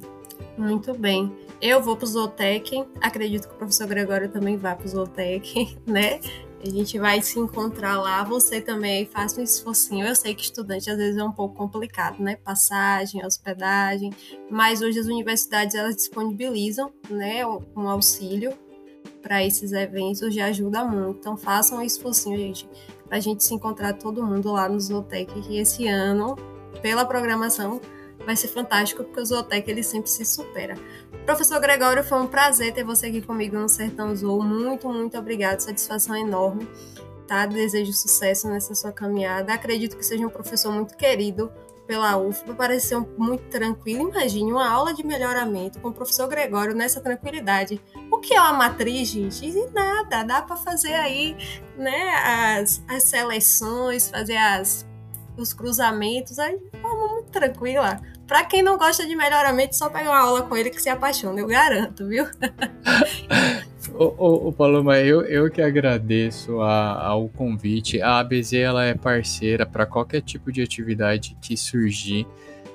muito 0.57 0.95
bem. 0.97 1.33
Eu 1.61 1.83
vou 1.83 1.97
para 1.97 2.05
o 2.05 2.09
Zootec, 2.09 2.85
acredito 3.01 3.49
que 3.49 3.55
o 3.55 3.59
professor 3.59 3.89
Gregório 3.89 4.29
também 4.29 4.57
vai 4.57 4.77
para 4.77 4.87
o 4.87 4.89
Zootec, 4.89 5.77
né? 5.85 6.21
A 6.65 6.71
gente 6.71 6.97
vai 7.01 7.21
se 7.21 7.41
encontrar 7.41 8.01
lá. 8.01 8.23
Você 8.23 8.61
também 8.61 9.05
faça 9.05 9.41
um 9.41 9.43
esforcinho. 9.43 10.07
Eu 10.07 10.15
sei 10.15 10.33
que 10.33 10.45
estudante 10.45 10.89
às 10.89 10.97
vezes 10.97 11.17
é 11.17 11.25
um 11.25 11.33
pouco 11.33 11.57
complicado, 11.57 12.23
né? 12.23 12.37
Passagem, 12.37 13.27
hospedagem, 13.27 14.13
mas 14.49 14.81
hoje 14.81 15.01
as 15.01 15.07
universidades 15.07 15.75
elas 15.75 15.97
disponibilizam, 15.97 16.93
né, 17.11 17.45
um 17.45 17.89
auxílio 17.89 18.57
para 19.23 19.45
esses 19.45 19.73
eventos 19.73 20.35
já 20.35 20.47
ajuda 20.47 20.85
muito. 20.85 21.21
Então 21.21 21.37
façam 21.37 21.79
um 21.79 21.83
esforcinho, 21.83 22.37
gente, 22.37 22.69
para 23.07 23.19
a 23.19 23.21
gente 23.21 23.45
se 23.45 23.55
encontrar 23.55 23.95
todo 23.95 24.25
mundo 24.25 24.53
lá 24.53 24.69
no 24.69 24.79
Zootec, 24.79 25.41
que 25.43 25.59
esse 25.59 25.87
ano, 25.87 26.37
pela 26.83 27.05
programação, 27.05 27.81
vai 28.27 28.37
ser 28.37 28.49
fantástico, 28.49 29.05
porque 29.05 29.21
o 29.21 29.25
Zootec 29.25 29.71
ele 29.71 29.83
sempre 29.83 30.11
se 30.11 30.25
supera. 30.25 30.75
Professor 31.25 31.61
Gregório, 31.61 32.03
foi 32.03 32.19
um 32.19 32.27
prazer 32.27 32.75
ter 32.75 32.85
você 32.85 33.07
aqui 33.07 33.23
comigo 33.23 33.57
no 33.57 33.69
Sertão 33.69 34.15
Zou. 34.15 34.43
Muito, 34.43 34.89
muito 34.89 35.17
obrigado, 35.17 35.61
satisfação 35.61 36.17
enorme. 36.17 36.69
Tá? 37.27 37.47
Desejo 37.47 37.93
sucesso 37.93 38.49
nessa 38.49 38.75
sua 38.75 38.93
caminhada. 38.93 39.55
Acredito 39.55 39.97
que 39.97 40.05
seja 40.05 40.27
um 40.27 40.31
professor 40.31 40.73
muito 40.73 40.97
querido 40.97 41.51
pela 41.87 42.17
UFBA, 42.17 42.55
pareceu 42.55 43.09
muito 43.19 43.45
tranquilo. 43.45 44.09
Imagine 44.09 44.53
uma 44.53 44.69
aula 44.69 44.95
de 44.95 45.05
melhoramento 45.05 45.81
com 45.81 45.89
o 45.89 45.93
professor 45.93 46.29
Gregório 46.29 46.75
nessa 46.75 47.01
tranquilidade. 47.01 47.81
O 48.11 48.19
que 48.19 48.35
é 48.35 48.41
uma 48.41 48.53
matriz, 48.53 49.09
gente? 49.09 49.47
E 49.47 49.71
nada, 49.71 50.23
dá 50.23 50.43
para 50.43 50.57
fazer 50.57 50.95
aí 50.95 51.37
né, 51.77 52.11
as, 52.59 52.83
as 52.89 53.05
seleções, 53.05 54.09
fazer 54.09 54.37
as, 54.37 54.87
os 55.37 55.53
cruzamentos 55.53 56.39
aí 56.39 56.59
forma 56.81 57.15
muito 57.15 57.31
tranquila. 57.31 58.01
Para 58.33 58.45
quem 58.45 58.63
não 58.63 58.79
gosta 58.79 59.07
de 59.07 59.15
melhoramento, 59.15 59.77
só 59.77 59.91
pega 59.91 60.09
uma 60.09 60.19
aula 60.19 60.41
com 60.41 60.57
ele 60.57 60.71
que 60.71 60.81
se 60.81 60.89
apaixona, 60.89 61.39
eu 61.39 61.47
garanto, 61.47 62.09
viu? 62.09 62.25
Ô, 63.93 64.49
ô, 64.49 64.53
Paloma, 64.55 64.99
eu, 65.01 65.21
eu 65.21 65.51
que 65.51 65.61
agradeço 65.61 66.63
a, 66.63 67.09
ao 67.09 67.29
convite. 67.29 68.01
A 68.01 68.21
ABZ 68.21 68.55
ela 68.55 68.87
é 68.87 68.95
parceira 68.95 69.67
para 69.67 69.85
qualquer 69.85 70.23
tipo 70.23 70.51
de 70.51 70.63
atividade 70.63 71.37
que 71.43 71.59
surgir, 71.59 72.27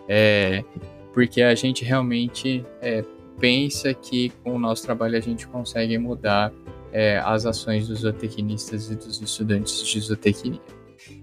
é, 0.07 0.63
porque 1.11 1.41
a 1.41 1.55
gente 1.55 1.83
realmente 1.83 2.63
é, 2.79 3.03
pensa 3.39 3.95
que 3.95 4.29
com 4.43 4.53
o 4.53 4.59
nosso 4.59 4.83
trabalho 4.83 5.17
a 5.17 5.21
gente 5.21 5.47
consegue 5.47 5.97
mudar 5.97 6.53
é, 6.93 7.17
as 7.17 7.47
ações 7.47 7.87
dos 7.87 8.01
zootecnistas 8.01 8.91
e 8.91 8.95
dos 8.95 9.19
estudantes 9.19 9.87
de 9.87 9.99
zootecnia. 10.01 10.61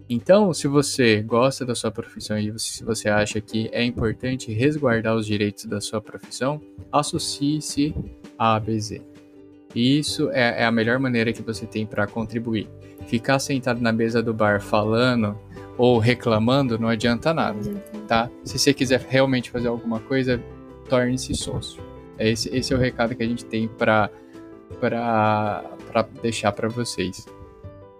Então, 0.08 0.52
se 0.52 0.68
você 0.68 1.22
gosta 1.22 1.64
da 1.64 1.74
sua 1.74 1.90
profissão 1.90 2.38
e 2.38 2.52
se 2.58 2.84
você 2.84 3.08
acha 3.08 3.40
que 3.40 3.68
é 3.72 3.82
importante 3.82 4.52
resguardar 4.52 5.16
os 5.16 5.26
direitos 5.26 5.64
da 5.64 5.80
sua 5.80 6.00
profissão, 6.00 6.60
associe-se 6.92 7.94
à 8.38 8.54
ABZ. 8.56 9.00
Isso 9.74 10.30
é, 10.30 10.62
é 10.62 10.64
a 10.64 10.70
melhor 10.70 10.98
maneira 10.98 11.32
que 11.32 11.42
você 11.42 11.66
tem 11.66 11.86
para 11.86 12.06
contribuir. 12.06 12.68
Ficar 13.06 13.38
sentado 13.38 13.80
na 13.80 13.92
mesa 13.92 14.22
do 14.22 14.32
bar 14.32 14.60
falando 14.60 15.36
ou 15.76 15.98
reclamando 15.98 16.78
não 16.78 16.88
adianta 16.88 17.34
nada, 17.34 17.58
tá? 18.06 18.30
Se 18.44 18.58
você 18.58 18.72
quiser 18.72 19.00
realmente 19.00 19.50
fazer 19.50 19.68
alguma 19.68 19.98
coisa, 20.00 20.40
torne-se 20.88 21.34
sócio. 21.34 21.82
Esse, 22.18 22.54
esse 22.56 22.72
é 22.72 22.76
o 22.76 22.78
recado 22.78 23.14
que 23.14 23.22
a 23.22 23.26
gente 23.26 23.44
tem 23.44 23.66
para 23.66 24.10
deixar 26.22 26.52
para 26.52 26.68
vocês. 26.68 27.26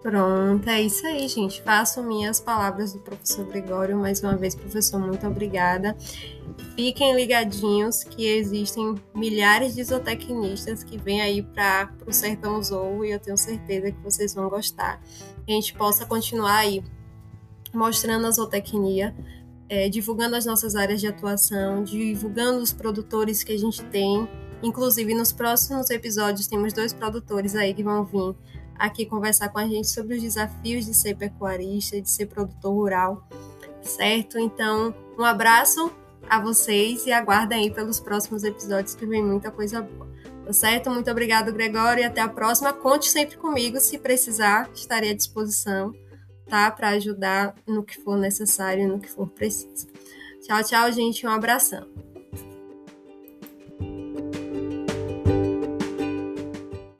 Pronto, 0.05 0.69
é 0.69 0.83
isso 0.83 1.03
aí, 1.07 1.27
gente. 1.27 1.63
Faço 1.63 2.03
minhas 2.03 2.39
palavras 2.39 2.93
do 2.93 2.99
professor 2.99 3.43
Gregório. 3.47 3.97
Mais 3.97 4.21
uma 4.21 4.37
vez, 4.37 4.53
professor, 4.53 4.99
muito 4.99 5.25
obrigada. 5.25 5.97
Fiquem 6.75 7.15
ligadinhos 7.15 8.03
que 8.03 8.23
existem 8.23 8.93
milhares 9.15 9.73
de 9.73 9.83
zootecnistas 9.83 10.83
que 10.83 10.95
vêm 10.95 11.23
aí 11.23 11.41
para 11.41 11.91
o 12.05 12.13
Sertão 12.13 12.61
Zoo 12.61 13.03
e 13.03 13.13
eu 13.13 13.19
tenho 13.19 13.35
certeza 13.35 13.91
que 13.91 13.97
vocês 14.03 14.35
vão 14.35 14.47
gostar. 14.47 15.01
Que 15.43 15.51
a 15.51 15.55
gente 15.55 15.73
possa 15.73 16.05
continuar 16.05 16.57
aí 16.57 16.83
mostrando 17.73 18.27
a 18.27 18.31
zootecnia, 18.31 19.15
é, 19.67 19.89
divulgando 19.89 20.35
as 20.35 20.45
nossas 20.45 20.75
áreas 20.75 21.01
de 21.01 21.07
atuação, 21.07 21.83
divulgando 21.83 22.61
os 22.61 22.71
produtores 22.71 23.43
que 23.43 23.53
a 23.53 23.57
gente 23.57 23.83
tem. 23.85 24.29
Inclusive, 24.61 25.15
nos 25.15 25.31
próximos 25.31 25.89
episódios, 25.89 26.45
temos 26.45 26.73
dois 26.73 26.93
produtores 26.93 27.55
aí 27.55 27.73
que 27.73 27.83
vão 27.83 28.05
vir 28.05 28.35
aqui 28.77 29.05
conversar 29.05 29.49
com 29.49 29.59
a 29.59 29.67
gente 29.67 29.87
sobre 29.87 30.15
os 30.15 30.21
desafios 30.21 30.85
de 30.85 30.93
ser 30.93 31.15
pecuarista, 31.15 32.01
de 32.01 32.09
ser 32.09 32.27
produtor 32.27 32.73
rural, 32.73 33.27
certo? 33.81 34.37
Então, 34.37 34.93
um 35.17 35.23
abraço 35.23 35.91
a 36.29 36.39
vocês 36.39 37.05
e 37.05 37.11
aguardem 37.11 37.63
aí 37.63 37.71
pelos 37.71 37.99
próximos 37.99 38.43
episódios 38.43 38.95
que 38.95 39.05
vem 39.05 39.23
muita 39.23 39.51
coisa 39.51 39.81
boa. 39.81 40.13
Tá 40.45 40.53
certo? 40.53 40.91
Muito 40.91 41.09
obrigado, 41.09 41.51
Gregório, 41.51 42.01
e 42.01 42.03
até 42.03 42.21
a 42.21 42.29
próxima. 42.29 42.71
Conte 42.71 43.09
sempre 43.09 43.35
comigo, 43.35 43.79
se 43.79 43.97
precisar, 43.97 44.69
estarei 44.75 45.09
à 45.11 45.15
disposição, 45.15 45.91
tá? 46.47 46.69
Para 46.69 46.89
ajudar 46.89 47.55
no 47.67 47.83
que 47.83 47.99
for 47.99 48.15
necessário, 48.15 48.87
no 48.87 48.99
que 48.99 49.09
for 49.09 49.27
preciso. 49.27 49.87
Tchau, 50.43 50.63
tchau, 50.63 50.91
gente. 50.91 51.25
Um 51.25 51.31
abração. 51.31 52.04